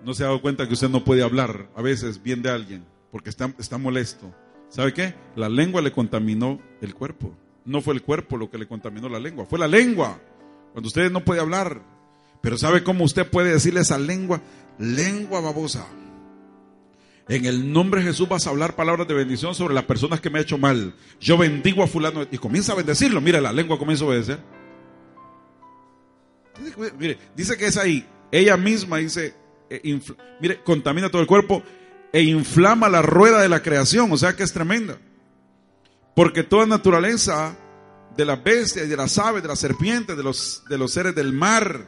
no 0.04 0.14
se 0.14 0.24
ha 0.24 0.26
dado 0.26 0.42
cuenta 0.42 0.66
que 0.66 0.74
usted 0.74 0.88
no 0.88 1.04
puede 1.04 1.22
hablar 1.22 1.68
a 1.76 1.82
veces 1.82 2.22
bien 2.22 2.42
de 2.42 2.50
alguien 2.50 2.84
porque 3.10 3.30
está, 3.30 3.54
está 3.58 3.78
molesto. 3.78 4.34
¿Sabe 4.68 4.92
qué? 4.92 5.14
La 5.36 5.48
lengua 5.48 5.80
le 5.82 5.92
contaminó 5.92 6.60
el 6.80 6.94
cuerpo. 6.94 7.36
No 7.64 7.80
fue 7.82 7.94
el 7.94 8.02
cuerpo 8.02 8.36
lo 8.36 8.50
que 8.50 8.58
le 8.58 8.66
contaminó 8.66 9.08
la 9.08 9.20
lengua, 9.20 9.46
fue 9.46 9.58
la 9.58 9.68
lengua. 9.68 10.18
Cuando 10.72 10.88
usted 10.88 11.10
no 11.12 11.24
puede 11.24 11.40
hablar. 11.40 11.82
Pero 12.40 12.58
¿sabe 12.58 12.82
cómo 12.82 13.04
usted 13.04 13.30
puede 13.30 13.52
decirle 13.52 13.80
esa 13.80 13.98
lengua? 13.98 14.40
Lengua 14.78 15.40
babosa. 15.40 15.86
En 17.28 17.46
el 17.46 17.72
nombre 17.72 18.00
de 18.00 18.08
Jesús 18.08 18.28
vas 18.28 18.46
a 18.46 18.50
hablar 18.50 18.74
palabras 18.74 19.06
de 19.06 19.14
bendición 19.14 19.54
sobre 19.54 19.74
las 19.74 19.84
personas 19.84 20.20
que 20.20 20.28
me 20.28 20.38
han 20.38 20.44
hecho 20.44 20.58
mal. 20.58 20.94
Yo 21.20 21.38
bendigo 21.38 21.82
a 21.82 21.86
fulano 21.86 22.26
y 22.30 22.38
comienza 22.38 22.72
a 22.72 22.76
bendecirlo. 22.76 23.20
Mira, 23.20 23.40
la 23.40 23.52
lengua 23.52 23.78
comienza 23.78 24.04
a 24.04 24.08
obedecer. 24.08 24.40
Mire, 26.98 27.18
dice 27.36 27.56
que 27.56 27.66
es 27.66 27.76
ahí. 27.76 28.06
Ella 28.30 28.56
misma 28.56 28.98
dice, 28.98 29.34
eh, 29.70 30.00
mire, 30.40 30.62
contamina 30.62 31.10
todo 31.10 31.22
el 31.22 31.28
cuerpo 31.28 31.62
e 32.12 32.22
inflama 32.22 32.88
la 32.88 33.02
rueda 33.02 33.40
de 33.40 33.48
la 33.48 33.62
creación, 33.62 34.10
o 34.12 34.16
sea 34.16 34.34
que 34.34 34.42
es 34.42 34.52
tremenda. 34.52 34.98
Porque 36.14 36.42
toda 36.42 36.66
naturaleza 36.66 37.56
de 38.16 38.24
las 38.24 38.42
bestias, 38.42 38.88
de 38.88 38.96
las 38.96 39.16
aves, 39.18 39.42
de 39.42 39.48
las 39.48 39.58
serpientes, 39.58 40.16
de 40.16 40.22
los, 40.22 40.64
de 40.68 40.76
los 40.76 40.92
seres 40.92 41.14
del 41.14 41.32
mar, 41.32 41.86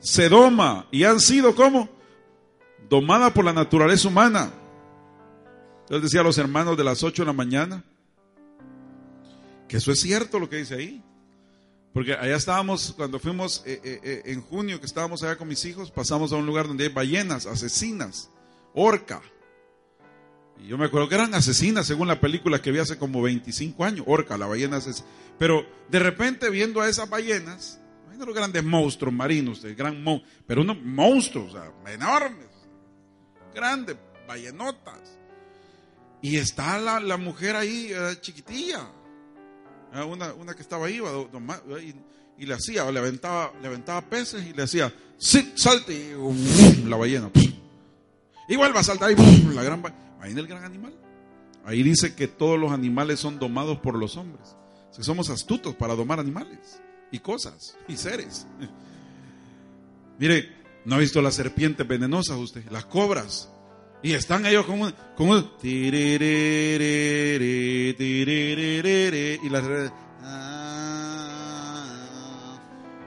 se 0.00 0.28
doma 0.28 0.86
y 0.90 1.04
han 1.04 1.20
sido 1.20 1.54
como 1.54 1.95
domada 2.88 3.32
por 3.32 3.44
la 3.44 3.52
naturaleza 3.52 4.08
humana. 4.08 4.50
Entonces 5.82 6.10
decía 6.10 6.20
a 6.20 6.24
los 6.24 6.38
hermanos 6.38 6.76
de 6.76 6.84
las 6.84 7.02
8 7.02 7.22
de 7.22 7.26
la 7.26 7.32
mañana 7.32 7.84
que 9.68 9.78
eso 9.78 9.92
es 9.92 10.00
cierto 10.00 10.38
lo 10.38 10.48
que 10.48 10.56
dice 10.56 10.74
ahí. 10.74 11.02
Porque 11.92 12.12
allá 12.12 12.36
estábamos, 12.36 12.92
cuando 12.94 13.18
fuimos 13.18 13.62
eh, 13.64 13.80
eh, 13.82 14.00
eh, 14.02 14.22
en 14.26 14.42
junio, 14.42 14.78
que 14.80 14.86
estábamos 14.86 15.22
allá 15.22 15.36
con 15.36 15.48
mis 15.48 15.64
hijos, 15.64 15.90
pasamos 15.90 16.30
a 16.32 16.36
un 16.36 16.44
lugar 16.44 16.68
donde 16.68 16.84
hay 16.84 16.92
ballenas 16.92 17.46
asesinas 17.46 18.30
orca. 18.74 19.22
Y 20.62 20.68
yo 20.68 20.78
me 20.78 20.86
acuerdo 20.86 21.08
que 21.08 21.14
eran 21.14 21.34
asesinas 21.34 21.86
según 21.86 22.08
la 22.08 22.20
película 22.20 22.60
que 22.60 22.70
vi 22.70 22.78
hace 22.78 22.98
como 22.98 23.22
25 23.22 23.84
años. 23.84 24.04
Orca, 24.06 24.36
la 24.36 24.46
ballena 24.46 24.76
asesina. 24.76 25.08
Pero 25.38 25.66
de 25.88 25.98
repente 25.98 26.50
viendo 26.50 26.80
a 26.80 26.88
esas 26.88 27.08
ballenas, 27.08 27.80
imagínate 28.02 28.26
los 28.26 28.34
grandes 28.34 28.64
monstruos 28.64 29.14
marinos, 29.14 29.64
el 29.64 29.74
gran 29.74 30.04
pero 30.46 30.62
unos 30.62 30.80
monstruos, 30.82 31.54
o 31.54 31.58
sea, 31.58 31.92
enormes, 31.92 32.46
grandes, 33.56 33.96
ballenotas. 34.28 35.18
Y 36.22 36.36
está 36.36 36.78
la, 36.78 37.16
mujer 37.16 37.56
ahí, 37.56 37.90
eh, 37.90 38.16
chiquitilla, 38.20 38.88
eh, 39.94 40.02
una, 40.02 40.32
una, 40.34 40.54
que 40.54 40.62
estaba 40.62 40.86
ahí, 40.86 41.00
y, 41.80 42.42
y, 42.42 42.46
le 42.46 42.54
hacía, 42.54 42.90
le 42.90 42.98
aventaba, 42.98 43.52
le 43.60 43.68
aventaba 43.68 44.02
peces 44.02 44.44
y 44.44 44.52
le 44.52 44.62
hacía, 44.62 44.92
sí, 45.18 45.52
salte, 45.56 45.92
y 45.92 46.82
la 46.84 46.96
ballena. 46.96 47.30
Igual 48.48 48.74
va 48.74 48.80
a 48.80 48.84
saltar 48.84 49.10
y 49.10 49.16
la 49.54 49.62
gran 49.62 49.82
ahí 50.20 50.32
en 50.32 50.38
el 50.38 50.46
gran 50.46 50.64
animal. 50.64 50.94
Ahí 51.64 51.82
dice 51.82 52.14
que 52.14 52.28
todos 52.28 52.58
los 52.58 52.70
animales 52.70 53.18
son 53.18 53.38
domados 53.38 53.78
por 53.78 53.96
los 53.96 54.16
hombres. 54.16 54.56
Si 54.92 55.02
somos 55.02 55.30
astutos 55.30 55.74
para 55.74 55.96
domar 55.96 56.20
animales 56.20 56.80
y 57.10 57.18
cosas 57.18 57.76
y 57.88 57.96
seres. 57.96 58.46
Mire, 60.18 60.48
¿no 60.86 60.94
ha 60.94 60.98
visto 60.98 61.20
las 61.20 61.34
serpientes 61.34 61.86
venenosas 61.86 62.38
usted? 62.38 62.64
Las 62.70 62.86
cobras. 62.86 63.50
Y 64.02 64.12
están 64.12 64.46
ellos 64.46 64.64
con 64.64 64.80
un, 64.80 64.94
con 65.16 65.28
un 65.30 65.50
y 65.62 65.90
las 69.50 69.64
ah. 70.22 70.62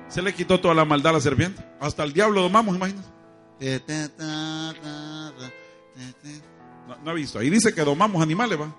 se 0.10 0.22
le 0.22 0.34
quitó 0.34 0.60
toda 0.60 0.74
la 0.74 0.84
maldad 0.84 1.12
a 1.12 1.14
la 1.14 1.22
serpiente. 1.22 1.66
Hasta 1.80 2.04
el 2.04 2.12
diablo 2.12 2.42
domamos, 2.42 2.76
imagínate. 2.76 3.08
No, 7.04 7.12
ha 7.12 7.14
visto. 7.14 7.40
Ahí 7.40 7.50
dice 7.50 7.74
que 7.74 7.82
domamos 7.82 8.22
animales, 8.22 8.60
va. 8.60 8.76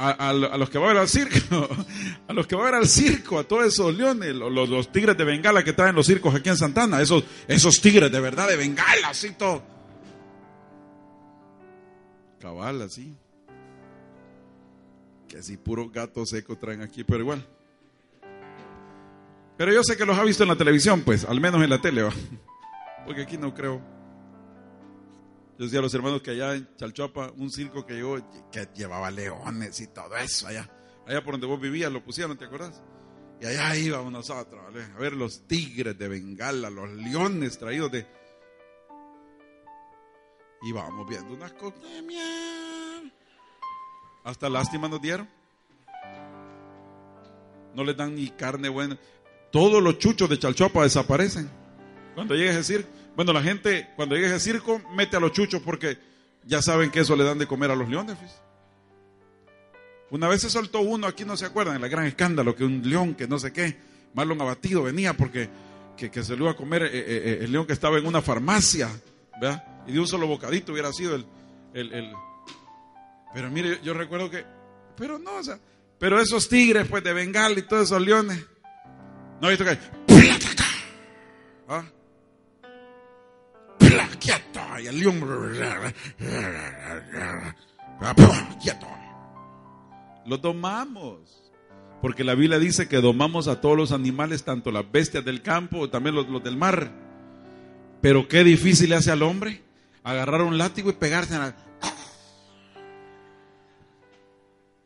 A, 0.00 0.32
los 0.32 0.70
que 0.70 0.78
va 0.78 0.86
a 0.86 0.92
ver 0.92 1.02
al 1.02 1.08
circo, 1.08 1.68
a 2.28 2.32
los 2.32 2.46
que 2.46 2.56
va 2.56 2.62
a 2.62 2.64
ver 2.66 2.74
al 2.76 2.88
circo, 2.88 3.38
a 3.38 3.44
todos 3.44 3.66
esos 3.66 3.94
leones, 3.94 4.34
los, 4.34 4.90
tigres 4.90 5.16
de 5.16 5.24
Bengala 5.24 5.62
que 5.62 5.74
traen 5.74 5.94
los 5.94 6.06
circos 6.06 6.34
aquí 6.34 6.48
en 6.48 6.56
Santana, 6.56 7.02
esos, 7.02 7.22
esos 7.46 7.80
tigres 7.80 8.10
de 8.10 8.18
verdad 8.18 8.48
de 8.48 8.56
Bengala, 8.56 9.10
así 9.10 9.32
todo. 9.32 9.62
Cabal, 12.40 12.80
así. 12.80 13.14
Que 15.28 15.38
así 15.38 15.58
puro 15.58 15.90
gato 15.90 16.24
seco 16.24 16.56
traen 16.56 16.80
aquí, 16.80 17.04
pero 17.04 17.20
igual. 17.20 17.46
Pero 19.58 19.72
yo 19.72 19.84
sé 19.84 19.98
que 19.98 20.06
los 20.06 20.18
ha 20.18 20.24
visto 20.24 20.42
en 20.42 20.48
la 20.48 20.56
televisión, 20.56 21.02
pues, 21.02 21.26
al 21.26 21.38
menos 21.38 21.62
en 21.62 21.68
la 21.68 21.82
tele, 21.82 22.02
¿va? 22.02 22.12
porque 23.04 23.22
aquí 23.22 23.36
no 23.36 23.52
creo. 23.52 23.99
Yo 25.60 25.66
decía 25.66 25.80
a 25.80 25.82
los 25.82 25.92
hermanos 25.92 26.22
que 26.22 26.30
allá 26.30 26.54
en 26.54 26.74
Chalchuapa, 26.74 27.32
un 27.36 27.50
circo 27.50 27.84
que 27.84 27.92
llegó, 27.92 28.16
que 28.50 28.66
llevaba 28.74 29.10
leones 29.10 29.78
y 29.82 29.88
todo 29.88 30.16
eso 30.16 30.46
allá. 30.46 30.66
Allá 31.06 31.22
por 31.22 31.34
donde 31.34 31.46
vos 31.46 31.60
vivías 31.60 31.92
lo 31.92 32.02
pusieron, 32.02 32.38
¿te 32.38 32.46
acordás? 32.46 32.82
Y 33.42 33.44
allá 33.44 33.76
íbamos 33.76 34.10
nosotros, 34.10 34.58
a 34.58 34.98
ver 34.98 35.12
los 35.12 35.46
tigres 35.46 35.98
de 35.98 36.08
Bengala, 36.08 36.70
los 36.70 36.88
leones 36.88 37.58
traídos 37.58 37.92
de... 37.92 38.06
Íbamos 40.62 41.06
viendo 41.06 41.34
unas 41.34 41.52
cosas. 41.52 41.78
Hasta 44.24 44.48
lástima 44.48 44.88
nos 44.88 45.02
dieron. 45.02 45.28
No 47.74 47.84
les 47.84 47.98
dan 47.98 48.14
ni 48.14 48.30
carne 48.30 48.70
buena. 48.70 48.98
Todos 49.52 49.82
los 49.82 49.98
chuchos 49.98 50.26
de 50.30 50.38
Chalchuapa 50.38 50.84
desaparecen. 50.84 51.50
Cuando 52.14 52.34
llegues 52.34 52.54
a 52.54 52.58
decir, 52.58 52.99
bueno, 53.20 53.34
la 53.34 53.42
gente, 53.42 53.86
cuando 53.96 54.14
llegue 54.14 54.28
ese 54.28 54.40
circo, 54.40 54.80
mete 54.96 55.14
a 55.14 55.20
los 55.20 55.32
chuchos 55.32 55.60
porque 55.60 55.98
ya 56.46 56.62
saben 56.62 56.90
que 56.90 57.00
eso 57.00 57.14
le 57.16 57.22
dan 57.22 57.36
de 57.36 57.46
comer 57.46 57.70
a 57.70 57.76
los 57.76 57.86
leones. 57.86 58.16
Una 60.08 60.26
vez 60.26 60.40
se 60.40 60.48
soltó 60.48 60.80
uno, 60.80 61.06
aquí 61.06 61.26
no 61.26 61.36
se 61.36 61.44
acuerdan, 61.44 61.84
el 61.84 61.90
gran 61.90 62.06
escándalo, 62.06 62.56
que 62.56 62.64
un 62.64 62.80
león 62.82 63.14
que 63.14 63.28
no 63.28 63.38
sé 63.38 63.52
qué, 63.52 63.76
Marlon 64.14 64.40
abatido 64.40 64.84
venía 64.84 65.12
porque 65.12 65.50
que, 65.98 66.24
se 66.24 66.34
lo 66.34 66.44
iba 66.44 66.52
a 66.52 66.56
comer 66.56 66.84
eh, 66.84 66.90
eh, 66.94 67.02
eh, 67.04 67.38
el 67.42 67.52
león 67.52 67.66
que 67.66 67.74
estaba 67.74 67.98
en 67.98 68.06
una 68.06 68.22
farmacia, 68.22 68.88
¿verdad? 69.38 69.82
Y 69.86 69.92
de 69.92 70.00
un 70.00 70.06
solo 70.06 70.26
bocadito 70.26 70.72
hubiera 70.72 70.90
sido 70.90 71.14
el... 71.14 71.26
el, 71.74 72.14
Pero 73.34 73.50
mire, 73.50 73.80
yo, 73.82 73.92
recuerdo 73.92 74.30
que... 74.30 74.46
Pero 74.96 75.18
no, 75.18 75.34
o 75.34 75.44
sea, 75.44 75.58
pero 75.98 76.18
esos 76.18 76.48
tigres 76.48 76.88
pues 76.88 77.04
de 77.04 77.12
Bengal 77.12 77.58
y 77.58 77.62
todos 77.68 77.82
esos 77.82 78.00
leones, 78.00 78.42
no 79.42 79.48
he 79.48 79.50
visto 79.50 79.66
que... 79.66 79.78
¿Ah? 81.68 81.84
Quieto, 84.18 84.60
y 84.82 84.86
el 84.86 84.98
león, 84.98 85.20
quieto. 88.62 88.86
Lo 90.26 90.38
domamos. 90.38 91.40
Porque 92.00 92.24
la 92.24 92.34
Biblia 92.34 92.58
dice 92.58 92.88
que 92.88 93.00
domamos 93.00 93.46
a 93.46 93.60
todos 93.60 93.76
los 93.76 93.92
animales, 93.92 94.44
tanto 94.44 94.70
las 94.70 94.90
bestias 94.90 95.24
del 95.24 95.42
campo, 95.42 95.90
también 95.90 96.14
los, 96.14 96.42
del 96.42 96.56
mar. 96.56 96.90
Pero 98.00 98.26
qué 98.26 98.42
difícil 98.42 98.90
le 98.90 98.96
hace 98.96 99.10
al 99.10 99.22
hombre 99.22 99.62
agarrar 100.02 100.42
un 100.42 100.56
látigo 100.56 100.88
y 100.88 100.94
pegarse 100.94 101.34
en 101.34 101.40
la... 101.40 101.54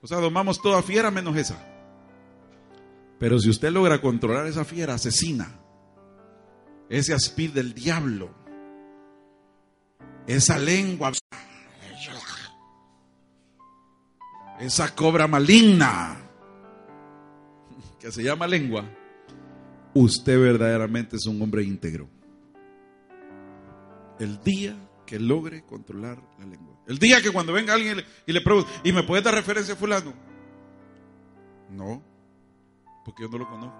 O 0.03 0.07
sea, 0.07 0.19
domamos 0.19 0.61
toda 0.61 0.83
fiera 0.83 1.11
menos 1.11 1.37
esa. 1.37 1.57
Pero 3.19 3.39
si 3.39 3.49
usted 3.49 3.71
logra 3.71 4.01
controlar 4.01 4.47
esa 4.47 4.65
fiera 4.65 4.95
asesina, 4.95 5.61
ese 6.91 7.15
aspid 7.15 7.53
del 7.53 7.75
diablo, 7.75 8.35
esa 10.27 10.59
lengua, 10.59 11.13
esa 14.61 14.95
cobra 14.95 15.27
maligna 15.27 16.17
que 18.01 18.13
se 18.13 18.23
llama 18.23 18.47
lengua, 18.47 18.85
usted 19.95 20.39
verdaderamente 20.39 21.17
es 21.17 21.27
un 21.27 21.41
hombre 21.41 21.63
íntegro. 21.63 22.09
El 24.19 24.43
día 24.43 24.77
que 25.07 25.19
logre 25.19 25.65
controlar 25.65 26.23
la 26.39 26.47
lengua. 26.47 26.75
El 26.87 26.99
día 26.99 27.21
que 27.23 27.31
cuando 27.31 27.53
venga 27.53 27.75
alguien 27.75 28.03
y 28.27 28.33
le, 28.33 28.41
pregunte, 28.41 28.71
¿y 28.85 28.93
me 28.93 29.03
puede 29.03 29.23
dar 29.23 29.35
referencia 29.35 29.75
a 29.75 29.77
fulano? 29.77 30.13
No, 31.71 32.03
porque 33.05 33.23
yo 33.23 33.29
no 33.29 33.39
lo 33.39 33.49
conozco. 33.49 33.77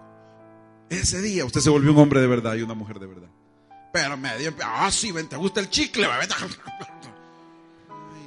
Ese 0.89 1.21
día 1.23 1.45
usted 1.45 1.61
se 1.61 1.71
volvió 1.71 1.93
un 1.93 1.99
hombre 1.99 2.21
de 2.21 2.27
verdad 2.27 2.55
y 2.55 2.63
una 2.63 2.75
mujer 2.75 2.99
de 2.99 3.07
verdad. 3.07 3.29
Pero 3.95 4.17
me 4.17 4.37
dio, 4.39 4.53
ah, 4.65 4.91
sí, 4.91 5.13
ven, 5.13 5.29
te 5.29 5.37
gusta 5.37 5.61
el 5.61 5.71
chicle, 5.71 6.05
Ay, 6.11 6.29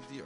Dios. 0.10 0.26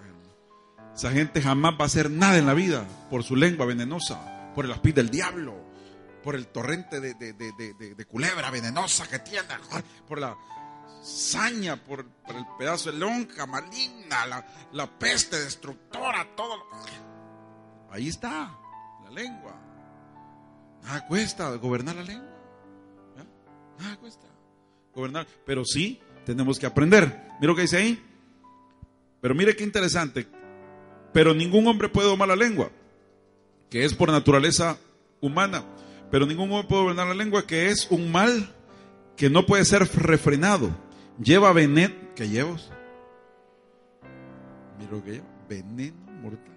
Esa 0.95 1.09
gente 1.09 1.41
jamás 1.41 1.73
va 1.73 1.85
a 1.85 1.87
hacer 1.87 2.11
nada 2.11 2.37
en 2.37 2.45
la 2.45 2.53
vida 2.53 2.85
por 3.09 3.23
su 3.23 3.35
lengua 3.35 3.65
venenosa, 3.65 4.51
por 4.53 4.65
el 4.65 4.71
aspid 4.71 4.93
del 4.93 5.09
diablo, 5.09 5.55
por 6.23 6.35
el 6.35 6.45
torrente 6.45 6.99
de, 6.99 8.05
culebra 8.07 8.51
venenosa 8.51 9.07
que 9.07 9.17
tiene, 9.17 9.47
por 10.07 10.19
la 10.19 10.37
saña, 11.01 11.75
por, 11.75 12.01
el 12.27 12.45
pedazo 12.59 12.91
de 12.91 12.99
lonja 12.99 13.47
maligna, 13.47 14.27
la, 14.27 14.45
la 14.73 14.99
peste 14.99 15.39
destructora, 15.39 16.35
todo. 16.35 16.67
Ahí 17.89 18.09
está, 18.09 18.55
la 19.03 19.09
lengua. 19.09 19.55
Nada 20.83 21.07
cuesta 21.07 21.49
gobernar 21.55 21.95
la 21.95 22.03
lengua. 22.03 22.29
Nada 23.79 23.97
cuesta 23.97 24.30
gobernar. 24.93 25.27
Pero 25.45 25.65
sí 25.65 25.99
tenemos 26.25 26.59
que 26.59 26.65
aprender. 26.65 27.05
Mira 27.39 27.51
lo 27.51 27.55
que 27.55 27.63
dice 27.63 27.77
ahí. 27.77 28.01
Pero 29.21 29.35
mire 29.35 29.55
qué 29.55 29.63
interesante. 29.63 30.27
Pero 31.13 31.33
ningún 31.33 31.67
hombre 31.67 31.89
puede 31.89 32.07
domar 32.07 32.29
la 32.29 32.35
lengua, 32.35 32.71
que 33.69 33.85
es 33.85 33.93
por 33.93 34.09
naturaleza 34.11 34.77
humana. 35.19 35.63
Pero 36.09 36.25
ningún 36.25 36.51
hombre 36.51 36.67
puede 36.67 36.83
gobernar 36.83 37.07
la 37.07 37.13
lengua, 37.13 37.45
que 37.45 37.69
es 37.69 37.87
un 37.89 38.11
mal 38.11 38.53
que 39.15 39.29
no 39.29 39.45
puede 39.45 39.65
ser 39.65 39.87
refrenado. 39.95 40.75
Lleva 41.21 41.53
veneno. 41.53 41.93
¿Qué 42.15 42.27
llevas? 42.27 42.69
Mira 44.79 44.91
lo 44.91 45.03
que 45.03 45.11
lleva. 45.11 45.27
Veneno 45.49 46.11
mortal. 46.21 46.55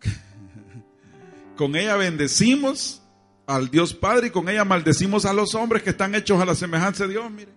Con 1.56 1.76
ella 1.76 1.96
bendecimos 1.96 3.01
al 3.54 3.70
Dios 3.70 3.92
Padre 3.92 4.28
y 4.28 4.30
con 4.30 4.48
ella 4.48 4.64
maldecimos 4.64 5.24
a 5.26 5.32
los 5.32 5.54
hombres 5.54 5.82
que 5.82 5.90
están 5.90 6.14
hechos 6.14 6.40
a 6.40 6.46
la 6.46 6.54
semejanza 6.54 7.04
de 7.04 7.10
Dios, 7.10 7.30
mire. 7.30 7.52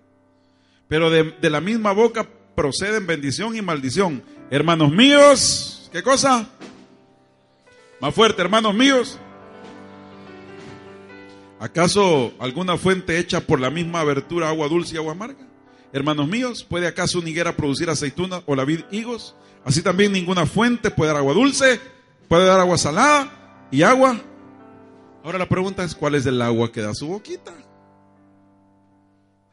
Pero 0.87 1.09
de, 1.09 1.49
la 1.49 1.61
misma 1.61 1.93
boca 1.93 2.27
proceden 2.55 3.07
bendición 3.07 3.55
y 3.55 3.61
maldición. 3.61 4.21
Hermanos 4.51 4.91
míos, 4.91 5.89
¿qué 5.91 6.03
cosa? 6.03 6.47
Más 8.01 8.13
fuerte, 8.13 8.41
hermanos 8.41 8.75
míos. 8.75 9.17
¿Acaso 11.59 12.33
alguna 12.39 12.77
fuente 12.77 13.17
hecha 13.17 13.39
por 13.39 13.59
la 13.59 13.69
misma 13.69 14.01
abertura 14.01 14.49
agua 14.49 14.67
dulce 14.67 14.95
y 14.95 14.97
agua 14.97 15.13
amarga? 15.13 15.47
Hermanos 15.93 16.27
míos, 16.27 16.65
¿puede 16.69 16.87
acaso 16.87 17.19
una 17.19 17.29
higuera 17.29 17.55
producir 17.55 17.89
aceitunas 17.89 18.41
o 18.45 18.55
la 18.55 18.65
vid 18.65 18.81
higos? 18.91 19.33
Así 19.63 19.81
también 19.81 20.11
ninguna 20.11 20.45
fuente 20.45 20.91
puede 20.91 21.13
dar 21.13 21.21
agua 21.21 21.33
dulce, 21.33 21.79
puede 22.27 22.45
dar 22.45 22.59
agua 22.59 22.77
salada 22.77 23.67
y 23.71 23.81
agua 23.81 24.21
Ahora 25.25 25.39
la 25.39 25.49
pregunta 25.49 25.83
es, 25.83 25.95
¿cuál 25.95 26.13
es 26.13 26.27
el 26.27 26.39
agua 26.39 26.71
que 26.71 26.83
da 26.83 26.93
su 26.93 27.07
boquita? 27.07 27.51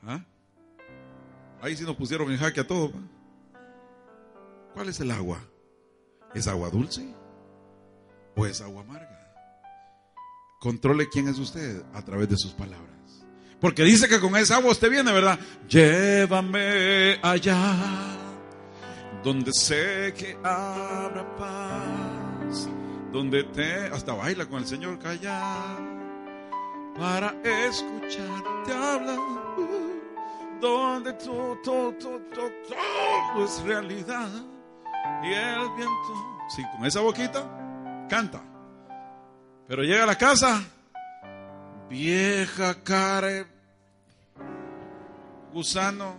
¿Ah? 0.02 0.22
Ahí 1.62 1.74
sí 1.74 1.82
nos 1.84 1.96
pusieron 1.96 2.30
en 2.30 2.36
jaque 2.36 2.60
a 2.60 2.66
todos. 2.66 2.90
¿Cuál 4.74 4.90
es 4.90 5.00
el 5.00 5.10
agua? 5.10 5.38
¿Es 6.34 6.46
agua 6.46 6.68
dulce 6.68 7.14
o 8.36 8.44
es 8.44 8.60
agua 8.60 8.82
amarga? 8.82 9.34
Controle 10.60 11.08
quién 11.08 11.28
es 11.28 11.38
usted 11.38 11.82
a 11.94 12.02
través 12.04 12.28
de 12.28 12.36
sus 12.36 12.52
palabras. 12.52 13.24
Porque 13.58 13.82
dice 13.82 14.10
que 14.10 14.20
con 14.20 14.36
esa 14.36 14.56
agua 14.56 14.72
usted 14.72 14.90
viene, 14.90 15.10
¿verdad? 15.10 15.38
Llévame 15.70 17.18
allá, 17.22 17.78
donde 19.24 19.50
sé 19.54 20.12
que 20.18 20.36
habrá 20.44 21.34
paz 21.38 22.68
donde 23.12 23.44
te 23.44 23.86
hasta 23.88 24.14
baila 24.14 24.46
con 24.46 24.60
el 24.60 24.66
Señor 24.66 24.98
callar 24.98 25.78
para 26.98 27.34
escucharte 27.68 28.72
hablar 28.72 29.18
donde 30.60 31.12
todo, 31.14 31.56
todo, 31.62 31.92
todo, 31.94 32.20
todo 32.34 33.44
es 33.44 33.62
realidad 33.62 34.28
y 35.22 35.32
el 35.32 35.68
viento. 35.76 36.40
Sí 36.48 36.62
con 36.76 36.86
esa 36.86 37.00
boquita 37.00 38.06
canta. 38.08 38.42
Pero 39.68 39.82
llega 39.82 40.04
a 40.04 40.06
la 40.06 40.16
casa 40.16 40.62
vieja 41.90 42.74
cara 42.82 43.46
gusano. 45.52 46.14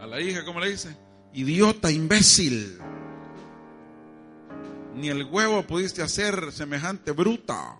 A 0.00 0.06
la 0.06 0.20
hija 0.20 0.44
¿cómo 0.44 0.60
le 0.60 0.70
dice 0.70 0.96
idiota 1.32 1.90
imbécil 1.90 2.80
ni 4.94 5.08
el 5.08 5.24
huevo 5.24 5.62
pudiste 5.62 6.02
hacer 6.02 6.52
semejante 6.52 7.12
bruta, 7.12 7.76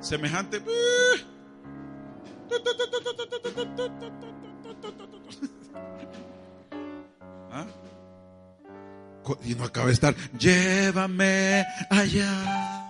semejante... 0.00 0.62
¿Ah? 7.52 7.66
y 9.44 9.54
no 9.54 9.64
acaba 9.64 9.86
de 9.88 9.92
estar, 9.94 10.14
llévame 10.38 11.64
allá 11.90 12.86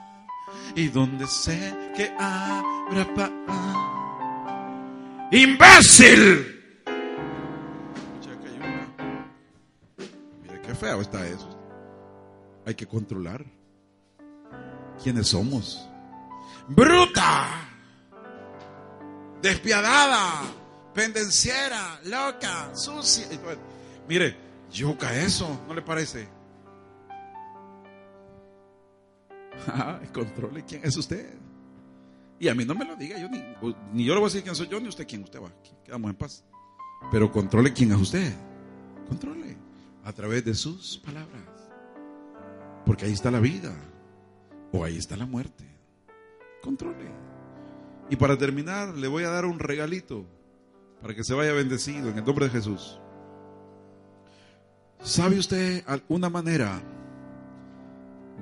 y 0.75 0.89
donde 0.89 1.27
sé 1.27 1.75
que 1.97 2.11
habrá 2.19 3.15
paz. 3.15 3.31
¡Imbécil! 5.33 6.53
Mira 10.43 10.63
qué 10.63 10.75
feo 10.75 11.01
está 11.01 11.27
eso. 11.27 11.56
Hay 12.67 12.75
que 12.75 12.87
controlar 12.87 13.45
quiénes 15.03 15.29
somos. 15.29 15.89
Bruta, 16.69 17.69
despiadada, 19.41 20.43
pendenciera, 20.93 22.01
loca, 22.05 22.75
sucia. 22.75 23.27
Mire, 24.09 24.37
yuca 24.71 25.15
eso, 25.17 25.63
¿no 25.67 25.75
le 25.75 25.83
parece? 25.83 26.29
Ah, 29.69 29.99
controle 30.13 30.65
quién 30.65 30.83
es 30.85 30.97
usted. 30.97 31.35
Y 32.39 32.47
a 32.49 32.55
mí 32.55 32.65
no 32.65 32.75
me 32.75 32.85
lo 32.85 32.95
diga, 32.95 33.19
yo 33.19 33.29
ni, 33.29 33.43
ni 33.93 34.05
yo 34.05 34.13
le 34.13 34.21
voy 34.21 34.27
a 34.27 34.31
decir 34.31 34.43
quién 34.43 34.55
soy 34.55 34.69
yo, 34.69 34.79
ni 34.79 34.89
usted 34.89 35.07
quién 35.09 35.25
usted 35.25 35.41
va. 35.41 35.51
Quedamos 35.83 36.11
en 36.11 36.17
paz. 36.17 36.45
Pero 37.11 37.33
controle 37.33 37.73
quién 37.73 37.91
es 37.91 37.99
usted. 37.99 38.33
Controle 39.09 39.57
a 40.05 40.13
través 40.13 40.45
de 40.45 40.55
sus 40.55 40.99
palabras. 40.99 41.66
Porque 42.87 43.05
ahí 43.05 43.13
está 43.13 43.31
la 43.31 43.41
vida 43.41 43.75
o 44.73 44.85
ahí 44.85 44.97
está 44.97 45.17
la 45.17 45.27
muerte. 45.27 45.65
Controle. 46.63 47.11
Y 48.09 48.17
para 48.17 48.39
terminar, 48.39 48.97
le 48.97 49.09
voy 49.09 49.25
a 49.25 49.31
dar 49.31 49.45
un 49.45 49.59
regalito 49.59 50.25
para 51.03 51.15
que 51.15 51.25
se 51.25 51.35
vaya 51.35 51.53
bendecido 51.53 52.09
en 52.09 52.19
el 52.19 52.25
nombre 52.25 52.47
de 52.47 52.53
Jesús. 52.53 52.99
¿Sabe 55.01 55.39
usted 55.39 55.83
alguna 55.87 56.31
manera 56.31 56.81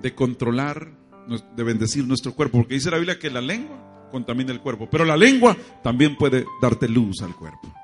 de 0.00 0.14
controlar, 0.14 0.88
de 1.57 1.62
bendecir 1.62 2.07
nuestro 2.07 2.35
cuerpo? 2.35 2.59
Porque 2.59 2.74
dice 2.74 2.90
la 2.90 2.98
Biblia 2.98 3.18
que 3.18 3.30
la 3.30 3.40
lengua 3.40 4.09
contamina 4.11 4.52
el 4.52 4.61
cuerpo, 4.61 4.88
pero 4.90 5.04
la 5.04 5.16
lengua 5.16 5.57
también 5.83 6.16
puede 6.16 6.44
darte 6.61 6.88
luz 6.88 7.22
al 7.22 7.35
cuerpo. 7.35 7.74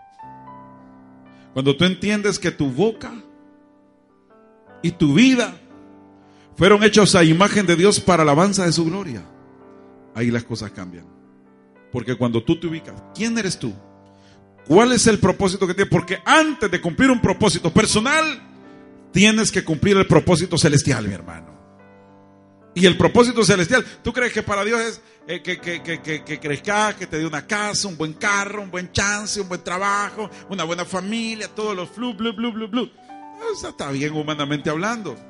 Cuando 1.53 1.75
tú 1.77 1.85
entiendes 1.85 2.39
que 2.39 2.51
tu 2.51 2.71
boca 2.71 3.13
y 4.83 4.93
tu 4.93 5.15
vida 5.15 5.59
fueron 6.61 6.85
hechos 6.85 7.15
a 7.15 7.25
imagen 7.25 7.65
de 7.65 7.75
Dios 7.75 8.01
para 8.01 8.23
alabanza 8.23 8.67
de 8.67 8.73
su 8.73 8.85
gloria, 8.85 9.25
ahí 10.15 10.31
las 10.31 10.45
cosas 10.45 10.71
cambian. 10.73 11.07
Porque 11.91 12.17
cuando 12.17 12.45
tú 12.45 12.61
te 12.61 12.67
ubicas, 12.67 13.03
¿quién 13.15 13.39
eres 13.39 13.59
tú? 13.59 13.73
¿Cuál 14.67 14.93
es 14.93 15.07
el 15.07 15.19
propósito 15.19 15.67
que 15.67 15.73
tienes? 15.73 15.91
Porque 15.91 16.19
antes 16.23 16.71
de 16.71 16.79
cumplir 16.79 17.11
un 17.11 17.23
propósito 17.23 17.73
personal, 17.73 18.43
tienes 19.11 19.51
que 19.51 19.65
cumplir 19.65 19.97
el 19.97 20.07
propósito 20.07 20.59
celestial, 20.59 21.09
mi 21.09 21.15
hermano. 21.15 21.47
Y 22.75 22.85
el 22.85 22.99
propósito 22.99 23.43
celestial, 23.43 23.83
¿tú 24.05 24.13
crees 24.13 24.35
que 24.35 24.43
para 24.43 24.63
Dios 24.63 24.83
es 24.83 25.01
eh, 25.29 25.41
que, 25.41 25.59
que, 25.59 25.83
que, 25.83 26.23
que, 26.23 26.39
crezcas, 26.41 26.95
que 26.95 27.07
te 27.07 27.17
dé 27.17 27.27
una 27.27 27.47
casa, 27.47 27.89
un 27.89 27.97
buen 27.97 28.13
carro, 28.13 28.61
un 28.61 28.71
buen 28.71 28.93
chance, 28.93 29.41
un 29.41 29.49
buen 29.49 29.65
trabajo, 29.65 30.29
una 30.51 30.65
buena 30.65 30.85
familia, 30.85 31.49
todos 31.49 31.75
los 31.75 31.89
flu, 31.89 32.13
blu, 32.13 32.35
blu, 32.35 32.53
blu, 32.53 32.69
blu? 32.69 32.91
Eso 33.51 33.71
está 33.71 33.91
bien 33.91 34.13
humanamente 34.13 34.69
hablando. 34.69 35.30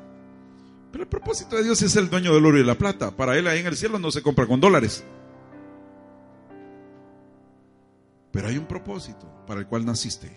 Pero 0.91 1.05
el 1.05 1.09
propósito 1.09 1.57
de 1.57 1.65
Dios 1.65 1.81
es 1.83 1.97
el 1.97 2.11
dueño 2.11 2.35
del 2.35 2.45
oro 2.45 2.59
y 2.59 2.65
la 2.65 2.77
plata. 2.77 3.11
Para 3.17 3.37
Él 3.39 3.47
ahí 3.47 3.61
en 3.61 3.67
el 3.67 3.77
cielo 3.77 3.99
no 3.99 4.11
se 4.11 4.23
compra 4.23 4.47
con 4.47 4.61
dólares. 4.61 5.05
Pero 8.33 8.49
hay 8.49 8.59
un 8.59 8.67
propósito 8.67 9.29
para 9.47 9.61
el 9.61 9.67
cual 9.67 9.85
naciste. 9.85 10.31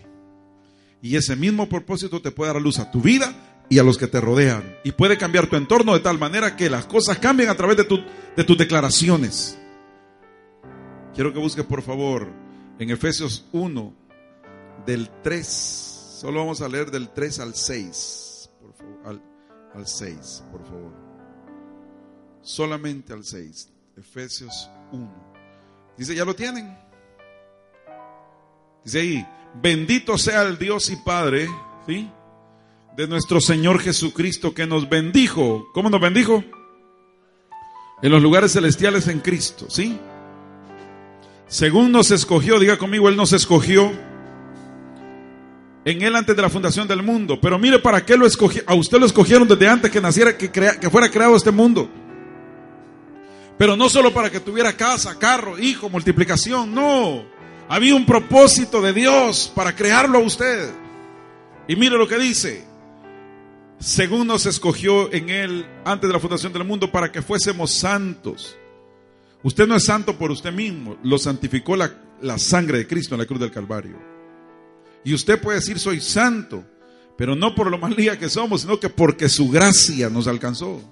Y 1.02 1.16
ese 1.16 1.36
mismo 1.36 1.68
propósito 1.68 2.20
te 2.22 2.30
puede 2.30 2.52
dar 2.52 2.62
luz 2.62 2.78
a 2.78 2.90
tu 2.90 3.00
vida 3.00 3.64
y 3.68 3.78
a 3.78 3.82
los 3.82 3.98
que 3.98 4.06
te 4.06 4.20
rodean. 4.20 4.76
Y 4.84 4.92
puede 4.92 5.18
cambiar 5.18 5.48
tu 5.48 5.56
entorno 5.56 5.92
de 5.94 6.00
tal 6.00 6.18
manera 6.18 6.56
que 6.56 6.70
las 6.70 6.86
cosas 6.86 7.18
cambien 7.18 7.48
a 7.48 7.56
través 7.56 7.76
de, 7.76 7.84
tu, 7.84 7.98
de 8.36 8.44
tus 8.44 8.56
declaraciones. 8.56 9.58
Quiero 11.14 11.32
que 11.32 11.38
busques 11.38 11.64
por 11.64 11.82
favor 11.82 12.28
en 12.78 12.90
Efesios 12.90 13.44
1, 13.52 13.94
del 14.86 15.10
3. 15.22 15.46
Solo 16.20 16.40
vamos 16.40 16.60
a 16.60 16.68
leer 16.68 16.90
del 16.90 17.10
3 17.10 17.40
al 17.40 17.54
6. 17.54 18.50
Por 18.60 18.74
favor, 18.74 19.00
al, 19.04 19.22
al 19.74 19.86
6, 19.86 20.44
por 20.50 20.64
favor. 20.64 20.92
Solamente 22.42 23.12
al 23.12 23.24
6. 23.24 23.70
Efesios 23.96 24.68
1. 24.92 25.10
Dice, 25.96 26.14
¿ya 26.14 26.24
lo 26.24 26.34
tienen? 26.34 26.76
Dice 28.84 29.00
ahí, 29.00 29.26
bendito 29.62 30.18
sea 30.18 30.42
el 30.42 30.58
Dios 30.58 30.90
y 30.90 30.96
Padre, 30.96 31.48
¿sí? 31.86 32.10
De 32.96 33.08
nuestro 33.08 33.40
Señor 33.40 33.80
Jesucristo 33.80 34.54
que 34.54 34.66
nos 34.66 34.88
bendijo. 34.88 35.68
¿Cómo 35.72 35.90
nos 35.90 36.00
bendijo? 36.00 36.44
En 38.02 38.10
los 38.10 38.22
lugares 38.22 38.52
celestiales 38.52 39.08
en 39.08 39.20
Cristo, 39.20 39.66
¿sí? 39.70 39.98
Según 41.46 41.92
nos 41.92 42.10
escogió, 42.10 42.58
diga 42.58 42.78
conmigo, 42.78 43.08
Él 43.08 43.16
nos 43.16 43.32
escogió 43.32 43.92
en 45.84 46.02
Él 46.02 46.16
antes 46.16 46.34
de 46.34 46.42
la 46.42 46.48
fundación 46.48 46.88
del 46.88 47.02
mundo. 47.02 47.38
Pero 47.40 47.58
mire, 47.58 47.78
¿para 47.78 48.04
qué 48.04 48.16
lo 48.16 48.26
escogió? 48.26 48.62
A 48.66 48.74
usted 48.74 48.98
lo 48.98 49.06
escogieron 49.06 49.46
desde 49.46 49.68
antes 49.68 49.90
que 49.90 50.00
naciera, 50.00 50.36
que, 50.36 50.50
que 50.50 50.90
fuera 50.90 51.10
creado 51.10 51.36
este 51.36 51.50
mundo. 51.50 51.88
Pero 53.58 53.76
no 53.76 53.88
solo 53.88 54.12
para 54.12 54.30
que 54.30 54.40
tuviera 54.40 54.72
casa, 54.76 55.18
carro, 55.18 55.58
hijo, 55.58 55.88
multiplicación, 55.88 56.74
no. 56.74 57.24
Había 57.68 57.94
un 57.94 58.06
propósito 58.06 58.80
de 58.80 58.92
Dios 58.92 59.52
para 59.54 59.74
crearlo 59.74 60.18
a 60.18 60.22
usted. 60.22 60.70
Y 61.68 61.76
mire 61.76 61.96
lo 61.96 62.08
que 62.08 62.18
dice. 62.18 62.64
Según 63.78 64.26
nos 64.26 64.46
escogió 64.46 65.12
en 65.12 65.28
Él 65.28 65.66
antes 65.84 66.08
de 66.08 66.14
la 66.14 66.20
fundación 66.20 66.52
del 66.52 66.64
mundo 66.64 66.90
para 66.90 67.12
que 67.12 67.22
fuésemos 67.22 67.70
santos. 67.70 68.56
Usted 69.42 69.66
no 69.66 69.76
es 69.76 69.84
santo 69.84 70.16
por 70.16 70.30
usted 70.30 70.52
mismo, 70.52 70.96
lo 71.02 71.18
santificó 71.18 71.76
la 71.76 72.38
sangre 72.38 72.78
de 72.78 72.86
Cristo 72.86 73.14
en 73.14 73.20
la 73.20 73.26
cruz 73.26 73.40
del 73.40 73.50
Calvario. 73.50 74.13
Y 75.04 75.14
usted 75.14 75.40
puede 75.40 75.58
decir 75.58 75.78
soy 75.78 76.00
santo, 76.00 76.64
pero 77.16 77.36
no 77.36 77.54
por 77.54 77.70
lo 77.70 77.78
malía 77.78 78.18
que 78.18 78.28
somos, 78.28 78.62
sino 78.62 78.80
que 78.80 78.88
porque 78.88 79.28
su 79.28 79.50
gracia 79.50 80.08
nos 80.08 80.26
alcanzó. 80.26 80.82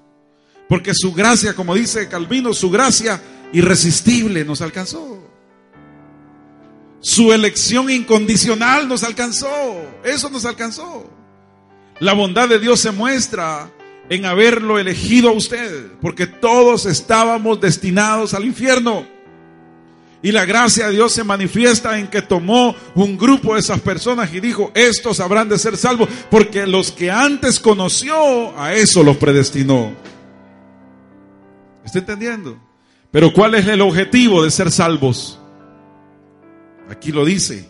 Porque 0.68 0.92
su 0.94 1.12
gracia, 1.12 1.54
como 1.54 1.74
dice 1.74 2.08
Calvino, 2.08 2.54
su 2.54 2.70
gracia 2.70 3.20
irresistible 3.52 4.44
nos 4.44 4.60
alcanzó. 4.60 5.28
Su 7.00 7.32
elección 7.32 7.90
incondicional 7.90 8.88
nos 8.88 9.02
alcanzó. 9.02 9.50
Eso 10.04 10.30
nos 10.30 10.44
alcanzó. 10.44 11.10
La 11.98 12.12
bondad 12.12 12.48
de 12.48 12.58
Dios 12.58 12.80
se 12.80 12.92
muestra 12.92 13.70
en 14.08 14.24
haberlo 14.24 14.78
elegido 14.78 15.30
a 15.30 15.32
usted, 15.32 15.92
porque 16.00 16.26
todos 16.26 16.86
estábamos 16.86 17.60
destinados 17.60 18.34
al 18.34 18.44
infierno. 18.44 19.06
Y 20.22 20.30
la 20.30 20.44
gracia 20.44 20.86
de 20.86 20.92
Dios 20.92 21.12
se 21.12 21.24
manifiesta 21.24 21.98
en 21.98 22.06
que 22.06 22.22
tomó 22.22 22.76
un 22.94 23.18
grupo 23.18 23.54
de 23.54 23.60
esas 23.60 23.80
personas 23.80 24.32
y 24.32 24.38
dijo, 24.40 24.70
estos 24.74 25.18
habrán 25.18 25.48
de 25.48 25.58
ser 25.58 25.76
salvos, 25.76 26.08
porque 26.30 26.66
los 26.66 26.92
que 26.92 27.10
antes 27.10 27.58
conoció, 27.58 28.56
a 28.56 28.72
eso 28.72 29.02
los 29.02 29.16
predestinó. 29.16 29.92
¿Está 31.84 31.98
entendiendo? 31.98 32.56
Pero 33.10 33.32
¿cuál 33.32 33.56
es 33.56 33.66
el 33.66 33.80
objetivo 33.80 34.44
de 34.44 34.50
ser 34.52 34.70
salvos? 34.70 35.40
Aquí 36.88 37.10
lo 37.10 37.24
dice. 37.24 37.68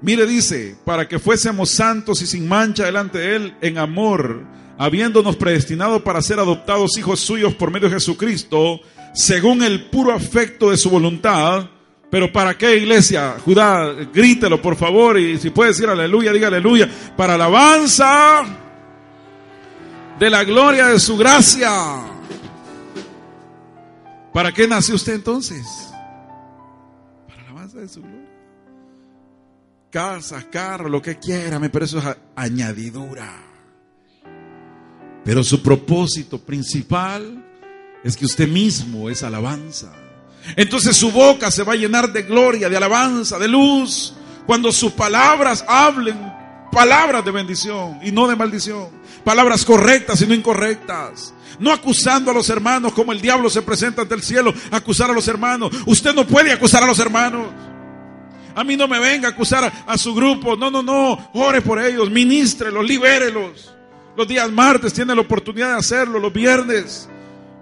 Mire, 0.00 0.26
dice, 0.26 0.76
para 0.84 1.08
que 1.08 1.18
fuésemos 1.18 1.70
santos 1.70 2.22
y 2.22 2.26
sin 2.26 2.46
mancha 2.46 2.84
delante 2.84 3.18
de 3.18 3.36
Él 3.36 3.56
en 3.60 3.78
amor, 3.78 4.44
habiéndonos 4.78 5.36
predestinado 5.36 6.04
para 6.04 6.22
ser 6.22 6.38
adoptados 6.38 6.96
hijos 6.98 7.20
suyos 7.20 7.54
por 7.54 7.70
medio 7.70 7.88
de 7.88 7.94
Jesucristo, 7.94 8.80
según 9.14 9.62
el 9.62 9.86
puro 9.86 10.12
afecto 10.12 10.70
de 10.70 10.76
su 10.76 10.90
voluntad. 10.90 11.70
Pero 12.10 12.32
¿para 12.32 12.56
qué 12.56 12.76
iglesia? 12.76 13.36
Judá, 13.44 13.92
grítelo 14.12 14.60
por 14.60 14.76
favor 14.76 15.18
y 15.18 15.38
si 15.38 15.50
puede 15.50 15.70
decir 15.70 15.88
aleluya, 15.88 16.32
diga 16.32 16.48
aleluya. 16.48 16.88
Para 17.16 17.34
alabanza 17.34 18.44
de 20.18 20.30
la 20.30 20.44
gloria 20.44 20.88
de 20.88 21.00
su 21.00 21.16
gracia. 21.16 21.70
¿Para 24.32 24.52
qué 24.52 24.68
nació 24.68 24.96
usted 24.96 25.14
entonces? 25.14 25.64
de 27.80 27.88
su 27.88 28.02
gloria. 28.02 28.20
Casas, 29.90 30.44
carros, 30.46 30.90
lo 30.90 31.00
que 31.00 31.18
quiera, 31.18 31.60
pero 31.70 31.84
eso 31.84 31.98
es 31.98 32.16
añadidura. 32.34 33.30
Pero 35.24 35.42
su 35.42 35.62
propósito 35.62 36.38
principal 36.38 37.53
es 38.04 38.16
que 38.16 38.26
usted 38.26 38.46
mismo 38.46 39.08
es 39.10 39.22
alabanza. 39.22 39.92
Entonces 40.56 40.96
su 40.96 41.10
boca 41.10 41.50
se 41.50 41.62
va 41.62 41.72
a 41.72 41.76
llenar 41.76 42.12
de 42.12 42.22
gloria, 42.22 42.68
de 42.68 42.76
alabanza, 42.76 43.38
de 43.38 43.48
luz, 43.48 44.12
cuando 44.46 44.70
sus 44.70 44.92
palabras 44.92 45.64
hablen 45.66 46.34
palabras 46.70 47.24
de 47.24 47.30
bendición 47.30 47.98
y 48.02 48.12
no 48.12 48.28
de 48.28 48.36
maldición. 48.36 48.88
Palabras 49.24 49.64
correctas 49.64 50.20
y 50.20 50.26
no 50.26 50.34
incorrectas. 50.34 51.32
No 51.58 51.72
acusando 51.72 52.30
a 52.30 52.34
los 52.34 52.50
hermanos 52.50 52.92
como 52.92 53.12
el 53.12 53.22
diablo 53.22 53.48
se 53.48 53.62
presenta 53.62 54.02
ante 54.02 54.14
el 54.14 54.22
cielo, 54.22 54.52
acusar 54.70 55.10
a 55.10 55.14
los 55.14 55.26
hermanos. 55.28 55.70
Usted 55.86 56.14
no 56.14 56.26
puede 56.26 56.52
acusar 56.52 56.82
a 56.82 56.86
los 56.86 56.98
hermanos. 56.98 57.46
A 58.54 58.62
mí 58.62 58.76
no 58.76 58.86
me 58.86 59.00
venga 59.00 59.28
a 59.28 59.30
acusar 59.30 59.72
a, 59.86 59.98
su 59.98 60.14
grupo. 60.14 60.56
No, 60.56 60.70
no, 60.70 60.82
no. 60.82 61.30
Ore 61.32 61.62
por 61.62 61.82
ellos, 61.82 62.10
ministrelos, 62.10 62.84
libérelos. 62.84 63.72
Los 64.16 64.28
días 64.28 64.50
martes 64.52 64.92
tiene 64.92 65.14
la 65.14 65.22
oportunidad 65.22 65.72
de 65.72 65.78
hacerlo, 65.78 66.18
los 66.18 66.32
viernes. 66.32 67.08